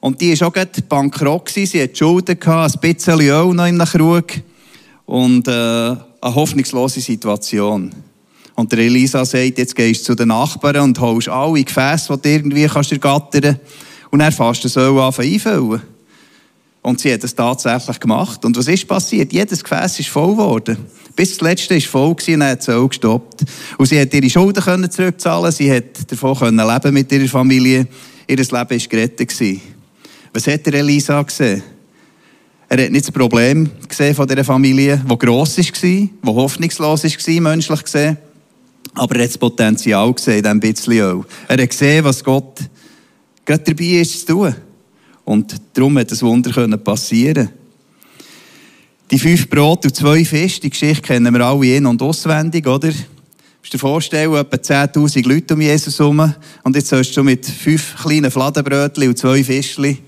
Und 0.00 0.20
die 0.20 0.38
war 0.40 0.48
auch 0.48 0.52
gerade 0.52 0.82
bankrott. 0.82 1.50
Sie 1.50 1.66
hatte 1.66 1.94
Schulden, 1.94 2.38
gehabt, 2.38 2.74
ein 2.74 2.80
bisschen 2.80 3.20
Öl 3.20 3.54
noch 3.54 3.66
im 3.66 3.78
Krug. 3.78 4.26
Und 5.04 5.46
äh, 5.46 5.50
eine 5.52 6.34
hoffnungslose 6.34 7.00
Situation. 7.00 7.92
Und 8.54 8.72
der 8.72 8.80
Elisa 8.80 9.24
sagt, 9.24 9.58
jetzt 9.58 9.74
gehst 9.74 10.02
du 10.02 10.12
zu 10.12 10.14
den 10.14 10.28
Nachbarn 10.28 10.78
und 10.78 11.00
holst 11.00 11.28
alle 11.28 11.62
Gefäße, 11.64 12.16
die 12.18 12.22
du 12.22 12.28
irgendwie 12.30 12.66
kannst 12.66 12.92
ergattern 12.92 13.58
Und 14.10 14.18
dann 14.18 14.32
fährst 14.32 14.64
du 14.64 14.68
das 14.68 14.76
Öl 14.76 14.98
anfangen 14.98 15.32
einfüllen. 15.32 15.82
Und 16.82 17.00
sie 17.00 17.12
hat 17.12 17.22
es 17.24 17.34
tatsächlich 17.34 18.00
gemacht. 18.00 18.44
Und 18.44 18.56
was 18.56 18.68
ist 18.68 18.88
passiert? 18.88 19.32
Jedes 19.32 19.62
Gefäß 19.62 20.00
ist 20.00 20.08
voll 20.08 20.32
geworden. 20.32 20.78
Bis 21.14 21.36
das 21.36 21.40
letzte 21.42 21.74
war 21.74 21.80
voll 21.80 22.08
und 22.10 22.28
dann 22.28 22.44
hat 22.44 22.62
sie 22.62 22.74
auch 22.74 22.88
gestoppt. 22.88 23.44
Und 23.76 23.86
sie 23.86 24.00
hat 24.00 24.14
ihre 24.14 24.30
Schulden 24.30 24.62
können 24.62 24.90
zurückzahlen, 24.90 25.52
sie 25.52 25.70
hat 25.70 26.10
davon 26.10 26.38
können 26.38 26.66
leben 26.66 26.94
mit 26.94 27.12
ihrer 27.12 27.28
Familie. 27.28 27.86
Ihr 28.26 28.36
Leben 28.36 28.50
war 28.50 28.64
gerettet. 28.64 29.60
Was 30.32 30.46
hat 30.46 30.64
der 30.64 30.74
Elisa 30.74 31.20
gesehen? 31.22 31.62
Er 32.68 32.84
hat 32.84 32.92
nicht 32.92 33.04
das 33.04 33.12
Problem 33.12 33.68
gesehen 33.88 34.14
von 34.14 34.28
dieser 34.28 34.44
Familie, 34.44 35.02
die 35.04 35.18
gross 35.18 35.58
war, 35.58 35.64
die 35.82 36.10
hoffnungslos 36.24 37.04
war, 37.04 37.40
menschlich 37.40 37.82
gesehen. 37.82 38.16
Aber 38.94 39.16
er 39.16 39.24
hat 39.24 39.30
das 39.30 39.38
Potenzial 39.38 40.12
gesehen, 40.14 40.38
in 40.38 40.42
diesem 40.42 40.60
bisschen 40.60 41.02
auch. 41.02 41.24
Er 41.48 41.60
hat 41.60 41.68
gesehen, 41.68 42.04
was 42.04 42.22
Gott 42.22 42.60
gerade 43.44 43.64
dabei 43.64 43.84
ist 43.84 44.20
zu 44.20 44.34
tun. 44.34 44.54
Und 45.30 45.54
darum 45.74 45.96
hat 45.96 46.10
das 46.10 46.22
Wunder 46.24 46.76
passieren 46.76 47.50
Die 49.12 49.18
fünf 49.18 49.48
Brote 49.48 49.86
und 49.86 49.94
zwei 49.94 50.24
Fische, 50.24 50.60
die 50.62 50.70
Geschichte 50.70 51.02
kennen 51.02 51.32
wir 51.32 51.46
alle 51.46 51.76
in- 51.76 51.86
und 51.86 52.02
auswendig, 52.02 52.66
oder? 52.66 52.88
Musst 52.88 53.72
dir 53.72 53.78
vorstellen, 53.78 54.34
etwa 54.34 54.56
10.000 54.56 55.28
Leute 55.28 55.54
um 55.54 55.60
Jesus 55.60 56.00
herum. 56.00 56.34
Und 56.64 56.74
jetzt 56.74 56.88
sollst 56.88 57.16
du 57.16 57.22
mit 57.22 57.46
fünf 57.46 57.94
kleinen 58.02 58.28
Fladenbrötchen 58.28 59.06
und 59.06 59.18
zwei 59.18 59.44
Fischchen, 59.44 59.98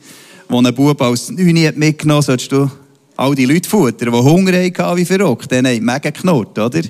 die 0.51 0.55
ein 0.57 0.75
Bub 0.75 1.01
als 1.01 1.31
Neune 1.31 1.73
mitgenommen 1.77 2.19
hat, 2.19 2.25
sollst 2.25 2.51
du 2.51 2.69
all 3.17 3.37
die 3.37 3.45
Leute 3.45 3.71
futtern, 3.71 4.13
die 4.13 4.19
Hunger 4.19 4.53
hatten 4.55 4.97
wie 4.97 5.05
verrückt. 5.05 5.53
Denen 5.53 5.73
haben 5.73 5.85
mega 5.85 6.11
geknurrt, 6.11 6.59
oder? 6.59 6.83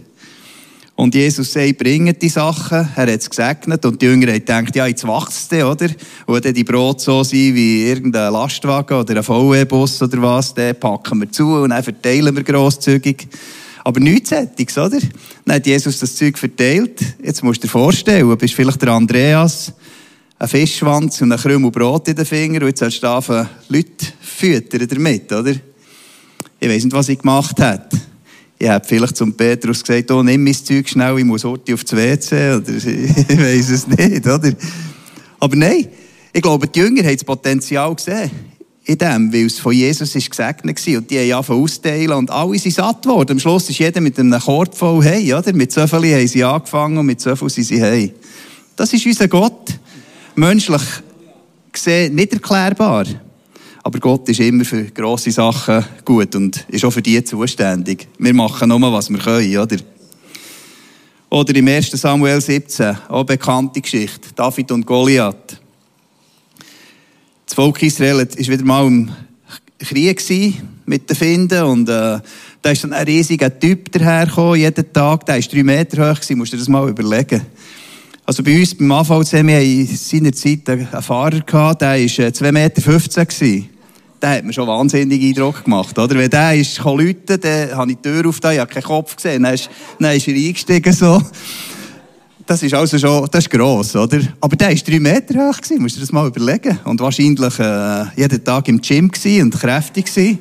Und 1.03 1.17
Jesus 1.17 1.53
sagt, 1.53 1.79
bringt 1.79 2.23
die 2.23 2.29
Sachen. 2.29 2.89
Er 2.95 3.13
hat 3.13 3.21
es 3.21 3.29
gesegnet. 3.29 3.85
Und 3.85 4.01
die 4.01 4.07
Jünger 4.07 4.29
haben 4.29 4.35
gedacht, 4.35 4.77
ja, 4.77 4.87
jetzt 4.87 5.03
wächst 5.03 5.53
es, 5.53 5.65
oder? 5.65 5.89
Und 6.27 6.45
dann 6.45 6.55
die 6.55 6.63
Brot 6.63 7.01
so 7.01 7.25
sein 7.25 7.57
wie 7.57 7.89
irgendein 7.89 8.33
Lastwagen 8.33 8.97
oder 8.97 9.17
ein 9.17 9.23
VW-Bus 9.25 10.01
oder 10.01 10.23
was, 10.23 10.55
den 10.55 10.79
packen 10.79 11.19
wir 11.19 11.33
zu 11.33 11.55
und 11.55 11.71
dann 11.71 11.83
verteilen 11.83 12.37
wir 12.37 12.45
grosszügig. 12.45 13.27
Aber 13.83 13.99
nichts 13.99 14.31
oder? 14.31 15.01
Dann 15.45 15.57
hat 15.57 15.67
Jesus 15.67 15.99
das 15.99 16.15
Zeug 16.15 16.39
verteilt. 16.39 17.01
Jetzt 17.21 17.43
musst 17.43 17.65
du 17.65 17.67
dir 17.67 17.73
vorstellen, 17.73 18.29
du 18.29 18.37
bist 18.37 18.55
vielleicht 18.55 18.81
der 18.81 18.91
Andreas, 18.91 19.73
ein 20.39 20.47
Fischschwanz 20.47 21.21
und 21.21 21.33
ein 21.33 21.39
Krümel 21.41 21.73
Brot 21.73 22.07
in 22.07 22.15
den 22.15 22.27
Finger 22.27 22.61
und 22.61 22.69
jetzt 22.69 22.79
sollst 22.79 23.03
du 23.03 23.09
anfangen, 23.09 23.49
Leute 23.69 24.07
füttern 24.21 24.87
damit, 24.87 25.33
oder? 25.33 25.55
Ich 26.61 26.69
weiss 26.69 26.85
nicht, 26.85 26.95
was 26.95 27.09
ich 27.09 27.19
gemacht 27.19 27.59
habe. 27.61 27.89
Ich 28.63 28.69
habe 28.69 28.87
vielleicht 28.87 29.17
zum 29.17 29.33
Petrus 29.33 29.83
gesagt, 29.83 30.09
oh, 30.13 30.23
nimm 30.23 30.45
mein 30.45 30.55
Zeug 30.55 30.89
schnell, 30.89 31.19
ich 31.19 31.25
muss 31.25 31.43
heute 31.43 31.75
aufs 31.75 31.91
WC, 31.91 32.59
oder 32.59 32.69
ich 32.73 32.87
weiß 32.87 33.71
es 33.71 33.89
nicht, 33.89 34.25
oder? 34.25 34.53
Aber 35.41 35.57
nein, 35.57 35.89
ich 36.33 36.41
glaube, 36.41 36.69
die 36.69 36.79
Jünger 36.79 37.03
haben 37.03 37.17
das 37.17 37.25
Potenzial 37.25 37.93
gesehen. 37.93 38.31
In 38.85 38.99
dem, 38.99 39.33
weil 39.33 39.47
es 39.47 39.59
von 39.59 39.73
Jesus 39.73 40.15
ist 40.15 40.31
gesegnet 40.31 40.87
war. 40.87 40.99
Und 40.99 41.11
die 41.11 41.19
haben 41.19 41.33
angefangen 41.33 41.63
auszuteilen 41.65 42.13
und 42.13 42.31
alle 42.31 42.57
sind 42.57 42.73
satt 42.73 43.03
geworden. 43.03 43.33
Am 43.33 43.41
Schluss 43.41 43.69
ist 43.69 43.81
jeder 43.81 44.01
mit 44.01 44.17
einem 44.17 44.39
Korb 44.39 44.77
voll 44.77 45.03
hey, 45.03 45.35
oder? 45.35 45.53
Mit 45.53 45.73
so 45.73 45.85
viel 45.85 46.15
haben 46.15 46.29
sie 46.29 46.45
angefangen 46.45 46.99
und 46.99 47.07
mit 47.07 47.21
so 47.21 47.35
viel 47.35 47.51
sind 47.51 47.65
sie 47.65 47.81
hey. 47.81 48.15
Das 48.77 48.93
ist 48.93 49.05
unser 49.05 49.27
Gott. 49.27 49.77
Menschlich 50.37 50.83
gesehen 51.73 52.15
nicht 52.15 52.33
erklärbar. 52.33 53.07
Aber 53.85 53.99
Gott 53.99 54.29
ist 54.29 54.41
immer 54.41 54.65
für 54.65 54.85
grosse 54.85 55.33
Sachen 55.33 55.85
gut 56.05 56.35
und 56.37 56.65
ist 56.69 56.85
auch 56.85 56.93
für 56.93 57.03
die 57.03 57.23
zuständig. 57.25 58.07
Wir 58.19 58.33
machen 58.33 58.69
nur, 58.69 58.93
was 58.93 59.11
wir 59.11 59.19
können, 59.19 59.59
oder? 59.59 59.77
Oder 61.31 61.57
im 61.57 61.67
1. 61.67 61.91
Samuel 61.91 62.41
17, 62.41 62.97
auch 63.09 63.25
bekannte 63.25 63.81
Geschichte. 63.81 64.29
David 64.37 64.71
und 64.71 64.87
Goliath. 64.87 65.59
Das 67.47 67.55
Volk 67.55 67.83
Israel 67.83 68.19
war 68.19 68.37
wieder 68.37 68.65
mal 68.65 68.87
im 68.87 69.11
Krieg 69.79 70.23
mit 70.87 71.09
den 71.09 71.17
Finden 71.17 71.63
und 71.65 71.89
äh, 71.89 72.21
da 72.63 72.71
ist 72.71 72.85
ein 72.85 72.93
riesiger 72.93 73.59
Typ 73.59 73.91
dahergekommen, 73.91 74.61
jeden 74.61 74.93
Tag. 74.93 75.27
Der 75.27 75.35
war 75.35 75.43
drei 75.43 75.63
Meter 75.65 76.11
hoch, 76.11 76.37
musst 76.37 76.53
du 76.53 76.57
dir 76.57 76.61
das 76.61 76.69
mal 76.69 76.89
überlegen. 76.89 77.43
Also 78.25 78.43
bei 78.45 78.59
uns 78.59 78.75
beim 78.75 78.93
AVC, 78.93 79.33
wir 79.33 79.57
hatten 79.57 79.81
in 79.81 79.87
seiner 79.87 80.33
Zeit 80.33 80.69
einen 80.69 80.87
Fahrer, 81.03 81.41
gehabt, 81.41 81.83
der 81.83 81.91
war 81.91 81.97
2,15 81.97 82.45
äh, 82.45 82.53
Meter. 82.53 83.72
Der 84.23 84.37
hat 84.37 84.45
mir 84.45 84.53
schon 84.53 84.69
wahnsinnig 84.69 85.21
Eindruck 85.21 85.65
gemacht, 85.65 85.99
oder? 85.99 86.15
Wenn 86.15 86.31
der 86.31 86.55
ist 86.55 86.79
läuten, 86.79 87.41
dann 87.41 87.77
habe 87.77 87.91
ich 87.91 87.97
die 87.97 88.09
Tür 88.09 88.29
auf, 88.29 88.39
ich 88.39 88.59
habe 88.59 88.73
keinen 88.73 88.85
Kopf 88.85 89.17
gesehen, 89.17 89.43
dann 89.43 89.55
ist, 89.55 89.69
dann 89.99 90.17
ist 90.17 90.29
er 90.29 90.35
eingestiegen, 90.35 90.93
so. 90.93 91.21
Das 92.47 92.63
ist 92.63 92.73
also 92.73 92.99
schon, 92.99 93.29
das 93.33 93.45
ist 93.45 93.51
gross, 93.51 93.97
oder? 93.97 94.21
Aber 94.41 94.55
der 94.55 94.69
war 94.69 94.75
drei 94.75 95.01
Meter 95.01 95.35
hoch, 95.49 95.57
gewesen, 95.57 95.83
musst 95.83 95.97
du 95.97 96.01
dir 96.01 96.07
das 96.07 96.13
mal 96.13 96.29
überlegen. 96.29 96.79
Und 96.85 97.01
wahrscheinlich, 97.01 97.59
äh, 97.59 98.05
jeden 98.17 98.45
Tag 98.45 98.69
im 98.69 98.81
Gym 98.81 99.11
und 99.43 99.61
kräftig 99.61 100.07
gewesen. 100.07 100.39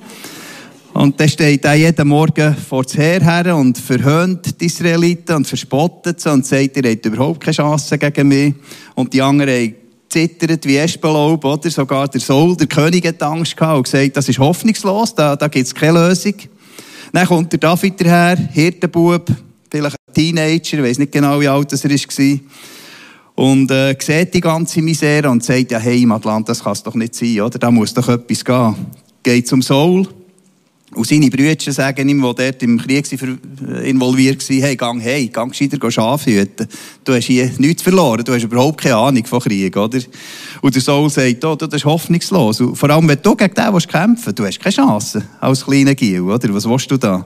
Und 0.93 1.19
dann 1.19 1.29
steht 1.29 1.65
er 1.65 1.73
jeden 1.73 2.07
Morgen 2.07 2.55
vor 2.55 2.83
das 2.83 2.97
Heer 2.97 3.21
her 3.21 3.55
und 3.55 3.77
verhöhnt 3.77 4.59
die 4.59 4.65
Israeliten 4.65 5.37
und 5.37 5.47
verspottet 5.47 6.19
sie 6.19 6.31
und 6.31 6.45
sagt, 6.45 6.77
ihr 6.77 6.91
habt 6.91 7.05
überhaupt 7.05 7.41
keine 7.41 7.55
Chance 7.55 7.97
gegen 7.97 8.27
mich. 8.27 8.53
Und 8.93 9.13
die 9.13 9.21
anderen 9.21 9.49
haben 9.49 9.80
zittert 10.11 10.65
wie 10.65 10.77
Espenlaub, 10.77 11.43
oder? 11.43 11.69
Sogar 11.69 12.07
der 12.07 12.21
Saul, 12.21 12.55
der 12.55 12.67
König, 12.67 13.05
hat 13.07 13.23
Angst 13.23 13.55
gehabt 13.55 13.77
und 13.77 13.83
gesagt, 13.83 14.17
das 14.17 14.27
ist 14.29 14.39
hoffnungslos, 14.39 15.15
da, 15.15 15.35
da 15.35 15.47
gibt 15.47 15.65
es 15.65 15.73
keine 15.73 16.07
Lösung. 16.07 16.35
Dann 17.13 17.27
kommt 17.27 17.51
der 17.51 17.59
David 17.59 17.99
daher, 17.99 18.37
Hirtenbub, 18.37 19.29
vielleicht 19.69 19.95
ein 19.95 20.13
Teenager, 20.13 20.83
weiß 20.83 20.99
nicht 20.99 21.11
genau, 21.11 21.39
wie 21.39 21.47
alt 21.47 21.71
er 21.71 21.89
war. 21.89 22.39
Und 23.35 23.71
äh, 23.71 23.95
sieht 23.99 24.33
die 24.33 24.41
ganze 24.41 24.81
Misere 24.81 25.29
und 25.29 25.43
sagt, 25.43 25.71
ja, 25.71 25.79
hey, 25.79 26.03
im 26.03 26.11
Atlant, 26.11 26.47
das 26.49 26.63
kann 26.63 26.73
es 26.73 26.83
doch 26.83 26.95
nicht 26.95 27.15
sein, 27.15 27.41
oder? 27.41 27.57
Da 27.57 27.71
muss 27.71 27.93
doch 27.93 28.07
etwas 28.09 28.45
gehen. 28.45 28.75
Geht 29.23 29.47
zum 29.47 29.61
Saul, 29.61 30.07
und 30.93 31.07
seine 31.07 31.29
Brüder 31.29 31.55
sagen 31.71 32.09
ihm, 32.09 32.21
die 32.21 32.35
dort 32.35 32.63
im 32.63 32.77
Krieg 32.77 33.09
involviert 33.83 34.49
waren, 34.49 34.61
hey, 34.61 34.75
gang, 34.75 35.01
hey, 35.01 35.27
gang 35.27 35.51
gescheiter 35.51 35.89
Schafe 35.89 36.31
hüten. 36.31 36.67
Du 37.05 37.13
hast 37.13 37.25
hier 37.25 37.49
nichts 37.59 37.81
verloren, 37.81 38.25
du 38.25 38.33
hast 38.33 38.43
überhaupt 38.43 38.81
keine 38.81 38.97
Ahnung 38.97 39.25
von 39.25 39.39
Krieg, 39.39 39.75
oder? 39.77 39.99
Und 40.61 40.75
der 40.75 40.81
Saul 40.81 41.09
sagt, 41.09 41.45
oh, 41.45 41.55
das 41.55 41.73
ist 41.73 41.85
hoffnungslos. 41.85 42.59
Und 42.59 42.75
vor 42.75 42.89
allem, 42.89 43.07
wenn 43.07 43.21
du 43.21 43.35
gegen 43.35 43.53
den 43.53 43.73
willst 43.73 43.87
kämpfen 43.87 44.35
du 44.35 44.45
hast 44.45 44.59
keine 44.59 44.75
Chance, 44.75 45.23
als 45.39 45.63
kleiner 45.63 45.95
Giel, 45.95 46.21
oder? 46.21 46.53
Was 46.53 46.67
willst 46.67 46.91
du 46.91 46.97
da? 46.97 47.25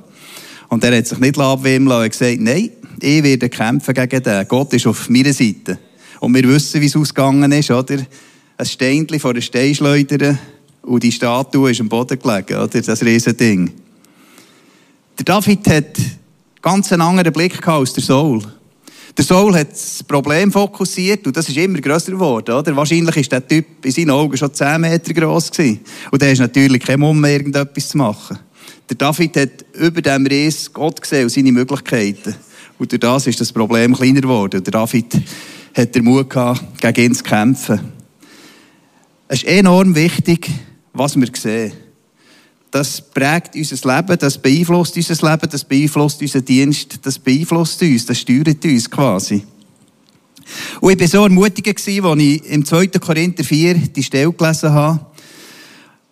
Und 0.70 0.84
er 0.84 0.98
hat 0.98 1.08
sich 1.08 1.18
nicht 1.18 1.40
abwimmeln 1.40 1.88
lassen 1.88 2.04
und 2.04 2.12
gesagt, 2.12 2.42
nein, 2.42 2.70
ich 3.02 3.24
werde 3.24 3.50
kämpfen 3.50 3.94
gegen 3.94 4.24
den. 4.24 4.48
Gott 4.48 4.74
ist 4.74 4.86
auf 4.86 5.10
meiner 5.10 5.34
Seite. 5.34 5.80
Und 6.20 6.36
wir 6.36 6.44
wissen, 6.44 6.82
wie 6.82 6.86
es 6.86 6.96
ausgegangen 6.96 7.52
ist, 7.52 7.72
oder? 7.72 7.98
Ein 8.58 8.66
Steinchen 8.66 9.20
vor 9.20 9.34
der 9.34 9.42
Steinschleuder 9.42 10.38
und 10.86 11.04
die 11.04 11.12
Statue 11.12 11.72
ist 11.72 11.82
am 11.82 11.90
Boden 11.90 12.20
gelegen, 12.20 12.58
oder? 12.58 12.82
Das 12.82 13.04
Riesending. 13.04 13.72
Der 15.18 15.26
David 15.26 15.68
hat 15.68 15.98
ganz 16.62 16.92
einen 16.92 17.02
anderen 17.02 17.34
Blick 17.34 17.68
als 17.68 17.94
der 17.94 18.04
Saul. 18.04 18.42
Der 19.18 19.24
Saul 19.24 19.56
hat 19.56 19.72
das 19.72 20.04
Problem 20.04 20.52
fokussiert 20.52 21.26
und 21.26 21.38
das 21.38 21.48
ist 21.48 21.58
immer 21.58 21.80
grösser 21.80 22.12
geworden, 22.12 22.54
oder? 22.54 22.76
Wahrscheinlich 22.76 23.16
ist 23.16 23.32
der 23.32 23.48
Typ 23.48 23.66
in 23.84 23.92
seinen 23.92 24.10
Augen 24.10 24.36
schon 24.36 24.54
10 24.54 24.82
Meter 24.82 25.14
groß 25.14 25.52
gewesen. 25.52 25.80
Und 26.12 26.22
der 26.22 26.34
ist 26.34 26.40
natürlich 26.40 26.84
kein 26.84 27.00
Mumm 27.00 27.24
irgendetwas 27.24 27.90
zu 27.90 27.98
machen. 27.98 28.38
Der 28.90 28.98
David 28.98 29.38
hat 29.38 29.66
über 29.74 30.02
dem 30.02 30.28
Ries 30.28 30.72
Gott 30.72 31.02
gesehen 31.02 31.24
und 31.24 31.30
seine 31.30 31.52
Möglichkeiten. 31.52 32.36
Und 32.78 32.92
durch 32.92 33.00
das 33.00 33.26
ist 33.26 33.40
das 33.40 33.54
Problem 33.54 33.96
kleiner 33.96 34.22
geworden. 34.22 34.62
Der 34.62 34.72
David 34.72 35.18
hat 35.74 35.96
den 35.96 36.04
Mut 36.04 36.30
gehabt, 36.30 36.82
gegen 36.82 37.06
ihn 37.06 37.16
zu 37.16 37.24
kämpfen. 37.24 37.80
Es 39.28 39.44
ist 39.44 39.48
enorm 39.48 39.96
wichtig, 39.96 40.52
was 40.96 41.16
wir 41.16 41.28
sehen. 41.34 41.74
Das 42.72 43.00
prägt 43.02 43.56
unser 43.56 43.96
Leben, 43.96 44.18
das 44.20 44.38
beeinflusst 44.38 44.98
unser 44.98 45.30
Leben, 45.30 45.50
das 45.50 45.64
beeinflusst 45.64 46.22
unseren 46.22 46.44
Dienst, 46.44 47.00
das 47.04 47.20
beeinflusst 47.20 47.82
uns, 47.82 48.06
das 48.06 48.20
steuert 48.20 48.66
uns 48.66 48.90
quasi. 48.90 49.44
Und 50.82 50.92
ich 50.92 51.00
war 51.00 51.08
so 51.08 51.24
ermutigt, 51.24 51.68
als 51.68 51.88
ich 51.88 51.98
im 51.98 52.66
2. 52.66 52.88
Korinther 52.88 53.44
4 53.44 53.76
die 53.76 54.04
Stelle 54.04 54.32
gelesen 54.32 54.72
habe, 54.72 55.06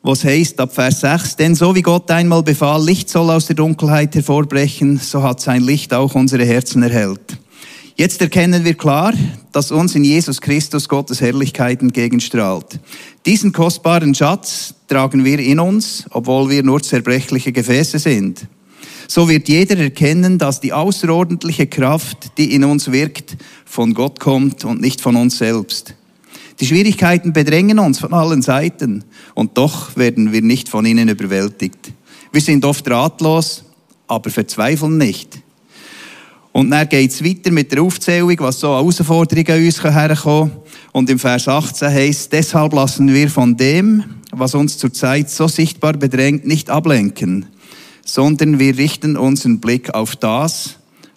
was 0.02 0.24
heißt 0.24 0.60
ab 0.60 0.74
Vers 0.74 1.02
6, 1.02 1.36
denn 1.38 1.56
so 1.56 1.74
wie 1.76 1.82
Gott 1.82 2.10
einmal 2.12 2.44
befahl, 2.44 2.84
Licht 2.84 3.10
soll 3.10 3.30
aus 3.30 3.46
der 3.46 3.56
Dunkelheit 3.56 4.16
hervorbrechen, 4.16 5.00
so 5.00 5.24
hat 5.24 5.40
sein 5.40 5.64
Licht 5.64 5.94
auch 5.94 6.16
unsere 6.16 6.46
Herzen 6.46 6.84
erhellt. 6.84 7.38
Jetzt 7.96 8.22
erkennen 8.22 8.66
wir 8.66 8.74
klar, 8.74 9.14
dass 9.52 9.72
uns 9.72 9.94
in 9.94 10.04
Jesus 10.04 10.42
Christus 10.42 10.90
Gottes 10.90 11.22
Herrlichkeit 11.22 11.82
entgegenstrahlt. 11.84 12.80
Diesen 13.28 13.52
kostbaren 13.52 14.16
Schatz 14.16 14.74
tragen 14.88 15.24
wir 15.24 15.38
in 15.38 15.60
uns, 15.60 16.06
obwohl 16.10 16.50
wir 16.50 16.64
nur 16.64 16.82
zerbrechliche 16.82 17.52
Gefäße 17.52 18.00
sind. 18.00 18.48
So 19.08 19.30
wird 19.30 19.48
jeder 19.48 19.78
erkennen, 19.78 20.40
dass 20.40 20.60
die 20.60 20.74
außerordentliche 20.74 21.68
Kraft, 21.68 22.32
die 22.40 22.56
in 22.56 22.64
uns 22.64 22.92
wirkt, 22.92 23.38
von 23.64 23.94
Gott 23.94 24.20
kommt 24.20 24.66
und 24.66 24.82
nicht 24.82 25.00
von 25.00 25.16
uns 25.16 25.38
selbst. 25.38 25.94
Die 26.60 26.66
Schwierigkeiten 26.66 27.32
bedrängen 27.32 27.78
uns 27.78 28.00
von 28.00 28.14
allen 28.14 28.42
Seiten 28.42 29.04
und 29.36 29.56
doch 29.60 29.96
werden 29.98 30.32
wir 30.32 30.42
nicht 30.42 30.68
von 30.68 30.86
ihnen 30.86 31.10
überwältigt. 31.10 31.94
Wir 32.32 32.42
sind 32.42 32.66
oft 32.66 32.90
ratlos, 32.90 33.66
aber 34.08 34.32
verzweifeln 34.32 34.98
nicht. 34.98 35.43
Und 36.54 36.70
dann 36.70 36.88
geht 36.88 37.12
es 37.12 37.24
weiter 37.24 37.52
mit 37.52 37.72
der 37.72 37.82
Aufzählung, 37.82 38.36
was 38.38 38.60
so 38.60 38.70
an 38.70 38.82
Herausforderungen 38.82 39.66
uns 39.66 39.84
herkommen 39.84 40.52
Und 40.92 41.10
im 41.10 41.18
Vers 41.18 41.48
18 41.48 41.90
heißt, 41.90 42.32
deshalb 42.32 42.74
lassen 42.74 43.12
wir 43.12 43.28
von 43.30 43.58
dem, 43.58 44.04
was 44.32 44.54
uns 44.54 44.78
zurzeit 44.78 45.32
so 45.32 45.48
sichtbar 45.48 45.94
bedrängt, 45.94 46.46
nicht 46.46 46.70
ablenken, 46.70 47.48
sondern 48.06 48.60
wir 48.60 48.78
richten 48.78 49.18
unseren 49.18 49.60
Blick 49.60 49.96
auf 49.96 50.16
das, 50.16 50.76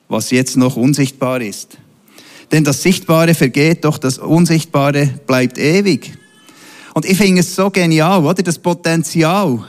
was 0.08 0.30
jetzt 0.30 0.56
noch 0.56 0.76
unsichtbar 0.76 1.42
ist. 1.42 1.76
Denn 2.50 2.64
das 2.64 2.82
Sichtbare 2.82 3.34
vergeht, 3.34 3.84
doch 3.84 3.98
das 3.98 4.18
Unsichtbare 4.18 5.06
bleibt 5.26 5.58
ewig. 5.58 6.16
Und 6.94 7.04
ich 7.04 7.18
finde 7.18 7.40
es 7.40 7.54
so 7.54 7.70
genial, 7.70 8.24
oder? 8.24 8.42
Das 8.42 8.58
Potenzial 8.58 9.66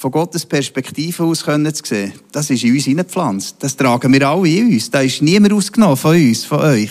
von 0.00 0.12
Gottes 0.12 0.46
Perspektive 0.46 1.24
aus 1.24 1.44
können 1.44 1.74
zu 1.74 1.84
sehen, 1.84 2.14
das 2.32 2.48
ist 2.48 2.64
in 2.64 2.72
uns 2.72 2.84
hineingepflanzt. 2.84 3.56
Das 3.58 3.76
tragen 3.76 4.10
wir 4.10 4.26
alle 4.26 4.48
in 4.48 4.72
uns. 4.72 4.90
Da 4.90 5.02
ist 5.02 5.20
niemand 5.20 5.52
ausgenommen 5.52 5.98
von 5.98 6.16
uns, 6.16 6.42
von 6.46 6.60
euch. 6.60 6.90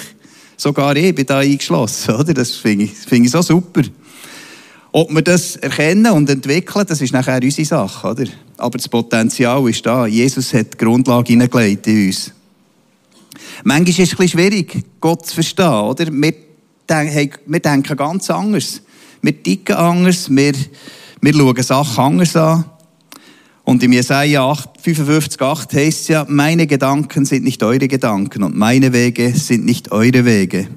Sogar 0.56 0.96
ich 0.96 1.16
bin 1.16 1.26
da 1.26 1.40
eingeschlossen, 1.40 2.14
oder? 2.20 2.36
Das 2.36 2.52
finde 2.52 2.86
ich, 2.86 2.92
find 2.92 3.26
ich 3.26 3.32
so 3.32 3.42
super. 3.42 3.82
Ob 4.92 5.12
wir 5.12 5.24
das 5.24 5.56
erkennen 5.56 6.12
und 6.12 6.30
entwickeln, 6.30 6.86
das 6.88 7.02
ist 7.02 7.12
nachher 7.12 7.42
unsere 7.42 7.66
Sache, 7.66 8.10
oder? 8.10 8.26
Aber 8.58 8.78
das 8.78 8.88
Potenzial 8.88 9.68
ist 9.68 9.84
da. 9.84 10.06
Jesus 10.06 10.54
hat 10.54 10.74
die 10.74 10.78
Grundlage 10.78 11.34
hineingelegt 11.34 11.88
in 11.88 12.06
uns. 12.06 12.32
Manchmal 13.64 13.90
ist 13.90 14.00
es 14.00 14.12
ein 14.12 14.18
bisschen 14.18 14.40
schwierig, 14.40 14.84
Gott 15.02 15.26
zu 15.26 15.34
verstehen, 15.34 15.66
oder? 15.66 16.06
Wir, 16.12 16.36
denken, 16.88 17.40
wir 17.48 17.60
denken 17.60 17.98
ganz 17.98 18.30
anders. 18.30 18.84
Wir 19.24 19.42
ticken 19.42 19.78
anders, 19.78 20.30
wir, 20.30 20.54
wir 21.22 21.34
schauen 21.34 21.64
Sachen 21.64 22.04
anders 22.04 22.36
an. 22.36 22.66
Und 23.70 23.84
im 23.84 23.94
Jesaja 23.94 24.56
55, 24.82 25.40
8 25.40 25.74
heißt 25.74 26.02
es 26.02 26.08
ja, 26.08 26.26
meine 26.28 26.66
Gedanken 26.66 27.24
sind 27.26 27.44
nicht 27.44 27.62
eure 27.62 27.88
Gedanken 27.88 28.42
und 28.42 28.58
meine 28.58 28.92
Wege 28.94 29.32
sind 29.36 29.64
nicht 29.64 29.92
eure 29.92 30.26
Wege. 30.26 30.68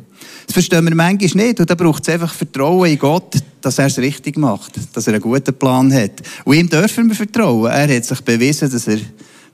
Das 0.45 0.53
verstehen 0.53 0.85
wir 0.85 0.95
manchmal 0.95 1.47
nicht 1.47 1.59
und 1.59 1.71
da 1.71 1.75
braucht 1.75 2.07
es 2.07 2.13
einfach 2.13 2.35
Vertrauen 2.35 2.91
in 2.91 2.99
Gott, 2.99 3.37
dass 3.63 3.79
er 3.79 3.87
es 3.87 3.97
richtig 3.97 4.37
macht, 4.37 4.73
dass 4.93 5.07
er 5.07 5.15
einen 5.15 5.23
guten 5.23 5.55
Plan 5.55 5.91
hat. 5.91 6.21
Und 6.45 6.55
ihm 6.55 6.69
dürfen 6.69 7.09
wir 7.09 7.17
vertrauen. 7.17 7.71
Er 7.71 7.97
hat 7.97 8.05
sich 8.05 8.21
bewiesen, 8.21 8.71
dass 8.71 8.87
er, 8.87 8.99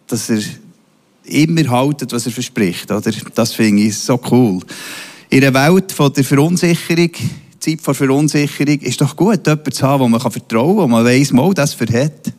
dass 0.09 0.31
er 0.31 0.41
immer 1.27 1.71
haltet, 1.71 2.13
was 2.13 2.27
er 2.27 2.33
verspricht. 2.33 2.91
Oder? 2.91 3.13
Das 3.37 3.53
finde 3.53 3.83
ich 3.83 3.99
so 3.99 4.21
cool. 4.33 4.59
In 5.31 5.45
einer 5.45 5.55
Welt 5.55 5.93
von 5.93 6.13
der 6.13 6.25
Verunsicherung, 6.25 7.13
Zeit 7.61 7.81
vor 7.83 7.95
Verunsicherung, 7.95 8.81
ist 8.81 9.01
doch 9.01 9.15
gut, 9.15 9.47
jemanden 9.47 9.71
zu 9.71 9.87
haben, 9.87 10.01
wo 10.03 10.09
man 10.09 10.21
vertrauen 10.21 10.77
kann, 10.77 10.83
wo 10.83 10.89
man 10.89 11.05
weiss, 11.05 11.33
mal, 11.33 11.55
das 11.55 11.73
verhält. 11.73 12.33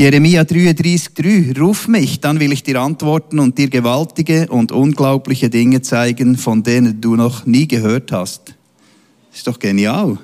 Jeremia 0.00 0.42
33,3 0.42 1.58
Ruf 1.58 1.88
mich, 1.88 2.20
dann 2.20 2.38
will 2.38 2.52
ich 2.52 2.62
dir 2.62 2.80
antworten 2.80 3.40
und 3.40 3.58
dir 3.58 3.68
gewaltige 3.68 4.46
und 4.46 4.70
unglaubliche 4.70 5.50
Dinge 5.50 5.82
zeigen, 5.82 6.36
von 6.36 6.62
denen 6.62 7.00
du 7.00 7.16
noch 7.16 7.46
nie 7.46 7.66
gehört 7.66 8.12
hast. 8.12 8.54
Ist 9.34 9.48
doch 9.48 9.58
genial. 9.58 10.16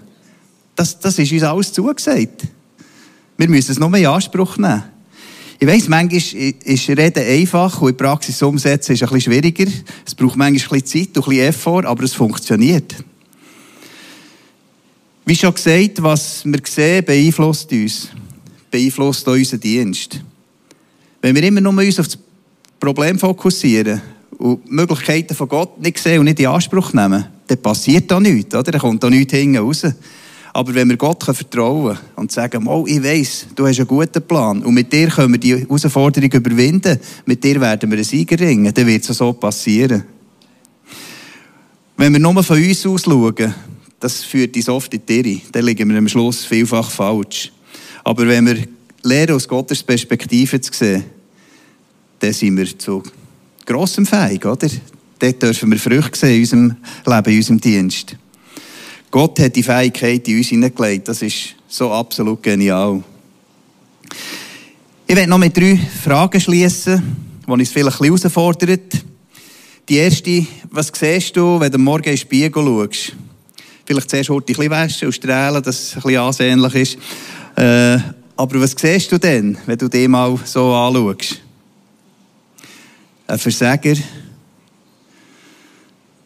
Das, 0.77 1.01
das 1.01 1.19
ist 1.19 1.33
uns 1.33 1.43
alles 1.43 1.73
zugesagt. 1.73 2.45
Wir 3.37 3.49
müssen 3.49 3.73
es 3.73 3.81
nur 3.81 3.93
in 3.97 4.07
Anspruch 4.07 4.59
nehmen. 4.59 4.85
Ich 5.59 5.67
weiss, 5.67 5.89
manchmal 5.89 6.19
ist 6.19 6.89
Reden 6.89 7.27
einfach 7.27 7.83
und 7.83 7.89
in 7.89 7.97
Praxis 7.97 8.41
umsetzen 8.43 8.93
ist 8.93 9.03
ein 9.03 9.09
bisschen 9.09 9.33
schwieriger. 9.33 9.67
Es 10.07 10.15
braucht 10.15 10.37
manchmal 10.37 10.79
ein 10.79 10.83
bisschen 10.83 11.07
Zeit 11.07 11.19
und 11.19 11.25
ein 11.25 11.31
bisschen 11.31 11.49
Effort, 11.49 11.85
aber 11.85 12.05
es 12.05 12.13
funktioniert. 12.15 12.95
Wie 15.27 15.35
schon 15.35 15.53
gesagt, 15.53 16.01
was 16.01 16.45
wir 16.45 16.61
sehen, 16.65 17.05
beeinflusst 17.05 17.73
uns. 17.73 18.11
Beeinflusst 18.75 19.29
auch 19.29 19.35
unseren 19.35 19.61
Dienst. 19.61 20.21
Wenn 21.23 21.37
wir 21.37 21.45
immer 21.45 21.61
nur 21.61 21.75
uns 21.75 22.01
auf 22.01 22.09
das 22.09 22.19
Problem 22.81 23.21
fokussieren 23.21 24.03
und 24.37 24.69
Möglichkeiten 24.69 25.37
von 25.37 25.47
Gott 25.47 25.81
nicht 25.81 25.97
sehen 26.01 26.19
und 26.19 26.25
nicht 26.25 26.41
in 26.41 26.49
Anspruch 26.49 26.93
nehmen, 26.93 27.25
dann 27.47 27.63
passiert 27.63 28.11
da 28.11 28.19
nichts, 28.19 28.53
oder? 28.53 28.73
Dann 28.73 28.81
kommt 28.81 29.05
da 29.05 29.09
nichts 29.09 29.33
hinten 29.33 29.59
raus. 29.59 29.85
Aber 30.53 30.75
wenn 30.75 30.89
wir 30.89 30.97
Gott 30.97 31.23
vertrauen 31.23 31.97
und 32.17 32.33
sagen, 32.33 32.67
oh, 32.67 32.85
ich 32.89 33.01
weiss, 33.01 33.47
du 33.55 33.65
hast 33.65 33.79
einen 33.79 33.87
guten 33.87 34.21
Plan 34.27 34.65
und 34.65 34.75
mit 34.75 34.93
dir 34.93 35.07
können 35.07 35.35
wir 35.35 35.39
die 35.39 35.57
Herausforderung 35.57 36.33
überwinden, 36.33 36.99
mit 37.27 37.45
dir 37.45 37.61
werden 37.61 37.89
wir 37.93 37.97
einen 37.97 38.05
Sieger 38.05 38.41
ringen, 38.41 38.75
dann 38.75 38.87
wird 38.89 39.09
es 39.09 39.17
so 39.17 39.33
passieren. 39.35 40.03
Wenn 41.97 42.13
wir 42.13 42.19
nur 42.19 42.43
von 42.43 42.61
uns 42.61 42.85
aus 42.87 43.05
schauen, 43.05 43.55
das 44.01 44.25
führt 44.25 44.57
uns 44.57 44.69
oft 44.69 44.93
in 44.95 45.03
die 45.07 45.21
Irre, 45.21 45.41
dann 45.53 45.65
liegen 45.65 45.89
wir 45.89 45.97
am 45.97 46.09
Schluss 46.09 46.45
vielfach 46.45 46.91
falsch. 46.91 47.53
Aber 48.05 48.29
wenn 48.29 48.47
wir 48.47 48.69
lernen, 49.03 49.35
aus 49.35 49.49
Gottes 49.49 49.83
Perspektive 49.83 50.61
zu 50.61 50.73
sehen, 50.73 51.05
dann 52.21 52.33
sind 52.33 52.57
wir 52.57 52.79
zu 52.79 53.03
grossem 53.67 54.07
fähig, 54.07 54.45
oder? 54.45 54.69
Dort 55.19 55.43
dürfen 55.43 55.71
wir 55.71 55.79
Früchte 55.79 56.19
sehen 56.19 56.35
in 56.35 56.41
unserem 56.41 56.77
Leben, 57.07 57.31
in 57.31 57.37
unserem 57.39 57.61
Dienst. 57.61 58.17
Gott 59.11 59.39
hat 59.39 59.57
die 59.57 59.63
Fähigkeit 59.63 60.27
in 60.29 60.39
uns 60.39 60.49
hineingelegt. 60.49 61.09
Das 61.09 61.23
ist 61.23 61.55
so 61.69 61.93
absolut 61.93 62.43
genial. 62.43 63.03
Ich 65.07 65.15
werde 65.15 65.31
noch 65.31 65.39
mit 65.39 65.57
drei 65.57 65.79
Fragen 66.03 66.41
schließen, 66.41 67.03
die 67.47 67.51
uns 67.51 67.71
vielleicht 67.71 68.01
ein 68.01 68.07
herausfordern. 68.07 68.81
Die 69.89 69.97
erste, 69.97 70.47
was 70.71 70.91
siehst 70.95 71.37
du, 71.37 71.61
wenn 71.61 71.71
du 71.71 71.79
morgen 71.79 72.05
in 72.05 72.13
den 72.13 72.19
Spiegel 72.19 72.65
schaust? 72.65 73.13
Vielleicht 73.87 74.11
zuerst 74.11 74.31
heute 74.31 74.53
ein 74.53 74.57
bisschen 74.57 74.71
waschen 74.71 75.07
und 75.07 75.15
strahlen, 75.15 75.63
dass 75.63 75.79
es 75.79 75.97
ein 75.97 76.03
bisschen 76.03 76.21
ansehnlich 76.21 76.75
ist. 76.75 76.99
Äh, 77.57 77.99
aber 78.37 78.61
was 78.61 78.75
siehst 78.77 79.13
du 79.13 79.19
denn, 79.19 79.57
wenn 79.67 79.79
du 79.79 79.89
dich 79.89 80.09
mal 80.09 80.39
so 80.45 80.73
anschaust? 80.75 81.41
Ein 83.27 83.39
Versager, 83.39 83.95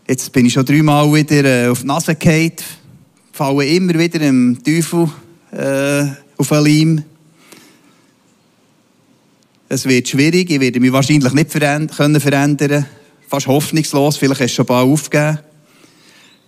Jetzt 0.08 0.32
bin 0.32 0.46
ich 0.46 0.54
schon 0.54 0.64
dreimal 0.64 1.12
wieder 1.12 1.44
äh, 1.44 1.68
auf 1.68 1.82
die 1.82 1.86
Nase 1.86 2.14
gefallen, 2.14 2.52
falle 3.30 3.66
immer 3.66 3.92
wieder 3.92 4.18
dem 4.18 4.58
Teufel 4.64 5.10
äh, 5.52 6.06
auf 6.38 6.48
den 6.48 6.64
Leim. 6.64 7.04
Es 9.68 9.84
wird 9.84 10.08
schwierig, 10.08 10.48
ich 10.48 10.60
werde 10.60 10.80
mich 10.80 10.92
wahrscheinlich 10.92 11.34
nicht 11.34 11.52
verändern, 11.52 11.94
können 11.94 12.20
verändern. 12.22 12.86
Fast 13.28 13.48
hoffnungslos, 13.48 14.16
vielleicht 14.16 14.40
hast 14.40 14.52
du 14.52 14.54
schon 14.54 14.64
bald 14.64 14.88
aufgegeben. 14.88 15.40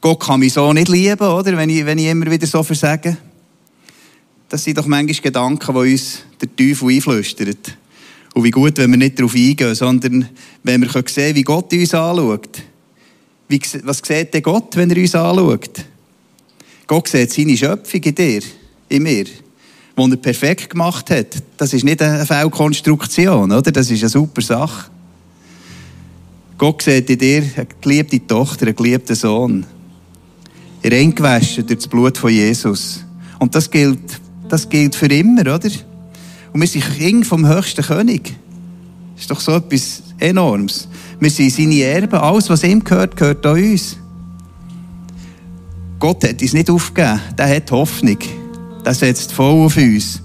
Gott 0.01 0.21
kann 0.21 0.40
mich 0.40 0.55
so 0.55 0.73
nicht 0.73 0.88
lieben, 0.88 1.29
oder? 1.29 1.55
Wenn 1.55 1.69
ich, 1.69 1.85
wenn 1.85 1.99
ich 1.99 2.07
immer 2.07 2.31
wieder 2.31 2.47
so 2.47 2.62
versage. 2.62 3.19
Das 4.51 4.65
sind 4.65 4.77
doch 4.77 4.87
manchmal 4.87 5.23
Gedanken, 5.23 5.73
die 5.73 5.93
uns 5.93 6.19
der 6.41 6.57
Teufel 6.57 6.89
einflüstert. 6.89 7.77
Und 8.35 8.43
wie 8.43 8.51
gut, 8.51 8.79
wenn 8.79 8.91
wir 8.91 8.99
nicht 8.99 9.17
darauf 9.17 9.35
eingehen, 9.35 9.75
sondern 9.77 10.29
wenn 10.65 10.83
wir 10.83 10.91
sehen 10.91 11.05
können, 11.05 11.37
wie 11.37 11.43
Gott 11.43 11.73
uns 11.73 11.95
anschaut. 11.95 12.63
Wie, 13.49 13.61
was 13.85 14.03
sieht 14.05 14.35
denn 14.35 14.43
Gott, 14.43 14.77
wenn 14.77 14.91
er 14.91 14.97
uns 14.97 15.15
anschaut? 15.15 15.85
Gott 16.89 17.07
sieht 17.07 17.33
seine 17.33 17.57
Schöpfung 17.57 18.03
in 18.03 18.15
dir, 18.15 18.43
in 18.89 19.05
mir, 19.05 19.25
die 19.25 19.33
er 19.97 20.17
perfekt 20.17 20.71
gemacht 20.71 21.11
hat. 21.11 21.41
Das 21.57 21.73
ist 21.73 21.85
nicht 21.85 22.03
eine 22.03 22.27
Fehlkonstruktion, 22.27 23.53
oder? 23.53 23.71
Das 23.71 23.89
ist 23.89 24.01
eine 24.03 24.09
super 24.09 24.43
Sache. 24.43 24.91
Gott 26.59 26.83
sieht 26.83 27.09
in 27.09 27.19
dir 27.19 27.45
eine 27.55 27.69
geliebte 27.81 28.27
Tochter, 28.27 28.67
einen 28.67 28.75
geliebten 28.75 29.15
Sohn. 29.15 29.65
Reingewaschen 30.83 31.69
durch 31.69 31.79
das 31.79 31.89
Blut 31.89 32.19
von 32.19 32.33
Jesus. 32.33 33.05
Und 33.39 33.55
das 33.55 33.71
gilt, 33.71 34.21
das 34.51 34.69
gilt 34.69 34.95
für 34.95 35.07
immer, 35.07 35.43
oder? 35.43 35.71
Und 36.53 36.61
wir 36.61 36.67
sind 36.67 36.85
Kind 36.99 37.27
vom 37.27 37.47
höchsten 37.47 37.85
König. 37.85 38.35
Das 39.15 39.23
ist 39.23 39.31
doch 39.31 39.41
so 39.41 39.53
etwas 39.53 40.03
Enormes. 40.19 40.89
Wir 41.19 41.31
sind 41.31 41.53
seine 41.53 41.81
Erben. 41.83 42.19
Alles, 42.19 42.51
was 42.51 42.63
ihm 42.63 42.83
gehört, 42.83 43.17
gehört 43.17 43.47
auch 43.47 43.55
uns. 43.55 43.97
Gott 45.99 46.25
hat 46.25 46.41
uns 46.41 46.53
nicht 46.53 46.71
aufgegeben. 46.71 47.21
Der 47.39 47.57
hat 47.57 47.71
Hoffnung. 47.71 48.19
Der 48.85 48.95
setzt 48.95 49.33
voll 49.33 49.67
auf 49.67 49.77
uns. 49.77 50.23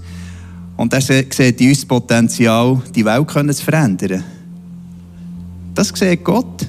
Und 0.77 0.93
er 0.93 1.01
sieht 1.01 1.61
in 1.61 1.69
uns 1.69 1.79
das 1.79 1.85
Potenzial, 1.85 2.81
die 2.93 3.05
Welt 3.05 3.29
zu 3.29 3.63
verändern. 3.63 4.23
Das 5.73 5.89
sieht 5.89 6.23
Gott. 6.23 6.67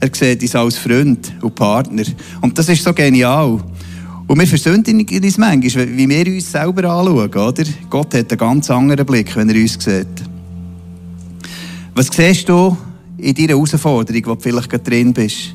Er 0.00 0.10
sieht 0.12 0.42
uns 0.42 0.54
als 0.54 0.76
Freund 0.76 1.32
und 1.40 1.54
Partner. 1.54 2.04
Und 2.40 2.56
das 2.56 2.68
ist 2.68 2.84
so 2.84 2.92
genial. 2.92 3.60
Und 4.28 4.38
wir 4.38 4.46
versündigen 4.46 5.24
uns 5.24 5.38
manchmal, 5.38 5.96
wie 5.96 6.08
wir 6.08 6.26
uns 6.26 6.52
selber 6.52 6.84
anschauen, 6.84 7.28
oder? 7.28 7.64
Gott 7.90 8.14
hat 8.14 8.30
einen 8.30 8.38
ganz 8.38 8.70
anderen 8.70 9.04
Blick, 9.04 9.34
wenn 9.34 9.48
er 9.48 9.56
uns 9.56 9.82
sieht. 9.82 10.06
Was 11.94 12.08
siehst 12.08 12.48
du 12.48 12.76
in 13.18 13.34
deiner 13.34 13.48
Herausforderung, 13.48 14.22
wo 14.26 14.34
du 14.34 14.40
vielleicht 14.40 14.70
gerade 14.70 14.84
drin 14.84 15.12
bist. 15.12 15.54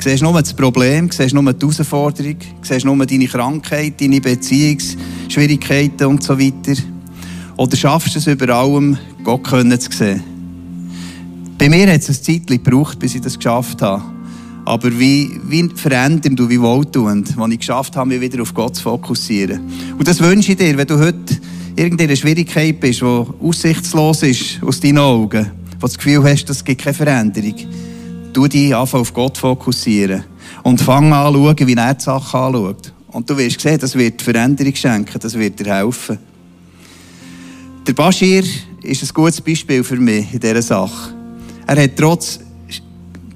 Siehst 0.00 0.22
nur 0.22 0.32
das 0.32 0.54
Problem, 0.54 1.10
siehst 1.10 1.34
nur 1.34 1.52
die 1.52 1.60
Herausforderung, 1.60 2.36
siehst 2.62 2.84
nur 2.84 3.06
deine 3.06 3.26
Krankheit, 3.26 4.00
deine 4.00 4.20
Beziehungsschwierigkeiten 4.20 6.06
und 6.06 6.22
so 6.22 6.38
weiter. 6.38 6.80
Oder 7.56 7.76
schaffst 7.76 8.14
du 8.14 8.18
es 8.18 8.26
über 8.26 8.54
allem, 8.54 8.96
Gott 9.22 9.46
zu 9.46 9.92
sehen? 9.92 10.22
Bei 11.58 11.68
mir 11.68 11.92
hat 11.92 12.00
es 12.00 12.08
ein 12.08 12.22
Zeit 12.22 12.46
gebraucht, 12.46 12.98
bis 12.98 13.14
ich 13.14 13.20
das 13.20 13.36
geschafft 13.38 13.80
habe. 13.82 14.13
Aber 14.64 14.98
wie, 14.98 15.40
wie 15.46 15.68
verändernd 15.74 16.40
und 16.40 16.48
wie 16.48 16.60
wohltuend, 16.60 17.36
als 17.38 17.52
ich 17.52 17.58
geschafft 17.58 17.96
habe, 17.96 18.08
mich 18.08 18.20
wieder 18.20 18.42
auf 18.42 18.54
Gott 18.54 18.76
zu 18.76 18.82
fokussieren. 18.82 19.60
Und 19.98 20.08
das 20.08 20.20
wünsche 20.20 20.52
ich 20.52 20.58
dir, 20.58 20.76
wenn 20.76 20.86
du 20.86 20.98
heute 20.98 21.36
irgendeine 21.76 22.16
Schwierigkeit 22.16 22.80
bist, 22.80 23.00
die 23.00 23.04
aussichtslos 23.04 24.22
ist 24.22 24.62
aus 24.62 24.80
deinen 24.80 24.98
Augen 24.98 25.50
wo 25.84 25.86
du 25.86 25.92
das 25.92 25.98
Gefühl 25.98 26.24
hast, 26.24 26.48
es 26.48 26.64
gibt 26.64 26.80
keine 26.80 26.94
Veränderung, 26.94 27.54
tu 28.32 28.46
dich 28.48 28.74
einfach 28.74 29.00
auf 29.00 29.12
Gott 29.12 29.36
fokussieren 29.36 30.24
und 30.62 30.80
fang 30.80 31.12
an 31.12 31.34
zu 31.34 31.40
schauen, 31.40 31.66
wie 31.66 31.74
er 31.74 31.92
die 31.92 32.02
Sachen 32.02 32.40
anschaut. 32.40 32.92
Und 33.08 33.28
du 33.28 33.36
wirst 33.36 33.60
sehen, 33.60 33.78
das 33.78 33.94
wird 33.94 34.22
Veränderung 34.22 34.74
schenken, 34.74 35.18
das 35.20 35.34
wird 35.34 35.60
dir 35.60 35.74
helfen. 35.74 36.18
Der 37.86 37.92
Bashir 37.92 38.42
ist 38.82 39.02
ein 39.02 39.08
gutes 39.12 39.42
Beispiel 39.42 39.84
für 39.84 39.96
mich 39.96 40.32
in 40.32 40.40
dieser 40.40 40.62
Sache. 40.62 41.14
Er 41.66 41.82
hat 41.82 41.96
trotz 41.98 42.40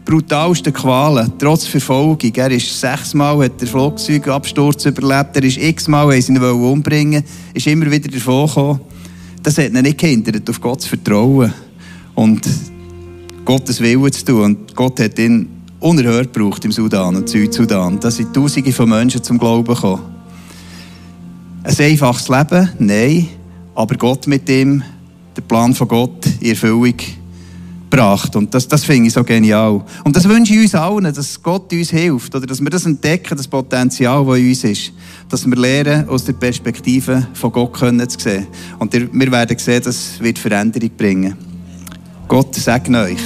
brutalsten 0.08 0.72
Qualen, 0.72 1.34
trotz 1.38 1.66
Verfolgung, 1.66 2.32
er 2.34 2.50
ist 2.50 2.80
sechsmal 2.80 3.44
hat 3.44 3.60
der 3.60 3.68
Flugzeugabsturz 3.68 4.86
überlebt, 4.86 5.36
er 5.36 5.44
ist 5.44 5.58
x-mal, 5.58 6.10
haben 6.10 6.22
sie 6.22 6.32
ihn 6.32 6.42
umbringen 6.42 7.22
ist 7.52 7.66
immer 7.66 7.90
wieder 7.90 8.08
davon 8.08 8.46
gekommen. 8.46 8.80
Das 9.42 9.58
hat 9.58 9.68
ihn 9.68 9.82
nicht 9.82 9.98
gehindert, 9.98 10.48
auf 10.48 10.62
Gott 10.62 10.80
zu 10.80 10.88
vertrauen 10.88 11.52
und 12.14 12.40
Gottes 13.44 13.80
Willen 13.80 14.10
zu 14.10 14.24
tun. 14.24 14.44
Und 14.44 14.74
Gott 14.74 14.98
hat 14.98 15.18
ihn 15.18 15.46
unerhört 15.78 16.32
gebraucht 16.32 16.64
im 16.64 16.72
Sudan 16.72 17.14
und 17.14 17.28
Südsudan. 17.28 18.00
Da 18.00 18.10
sind 18.10 18.32
Tausende 18.32 18.72
von 18.72 18.88
Menschen 18.88 19.22
zum 19.22 19.38
Glauben 19.38 19.74
gekommen. 19.74 20.02
Ein 21.64 21.76
einfaches 21.78 22.28
Leben? 22.30 22.70
Nein. 22.78 23.28
Aber 23.74 23.94
Gott 23.96 24.26
mit 24.26 24.48
ihm, 24.48 24.82
der 25.36 25.42
Plan 25.42 25.74
von 25.74 25.86
Gott 25.86 26.24
in 26.40 26.50
Erfüllung 26.50 26.94
gebracht. 27.90 28.34
Und 28.36 28.52
das, 28.54 28.66
das 28.68 28.84
finde 28.84 29.08
ich 29.08 29.12
so 29.12 29.24
genial. 29.24 29.82
Und 30.04 30.16
das 30.16 30.28
wünsche 30.28 30.54
ich 30.54 30.60
uns 30.60 30.74
allen, 30.74 31.12
dass 31.12 31.42
Gott 31.42 31.72
uns 31.72 31.90
hilft, 31.90 32.34
oder 32.34 32.46
dass 32.46 32.60
wir 32.60 32.70
das 32.70 32.86
entdecken, 32.86 33.36
das 33.36 33.48
Potenzial, 33.48 34.24
das 34.24 34.38
in 34.38 34.48
uns 34.48 34.64
ist. 34.64 34.92
Dass 35.28 35.46
wir 35.46 35.56
lernen, 35.56 36.08
aus 36.08 36.24
der 36.24 36.34
Perspektive 36.34 37.26
von 37.34 37.52
Gott 37.52 37.74
können 37.74 38.08
zu 38.08 38.18
sehen. 38.18 38.46
Und 38.78 38.92
wir 38.92 39.32
werden 39.32 39.58
sehen, 39.58 39.82
das 39.84 40.20
wird 40.20 40.38
Veränderung 40.38 40.90
bringen. 40.96 41.36
Gott 42.26 42.54
segne 42.54 43.04
euch. 43.04 43.22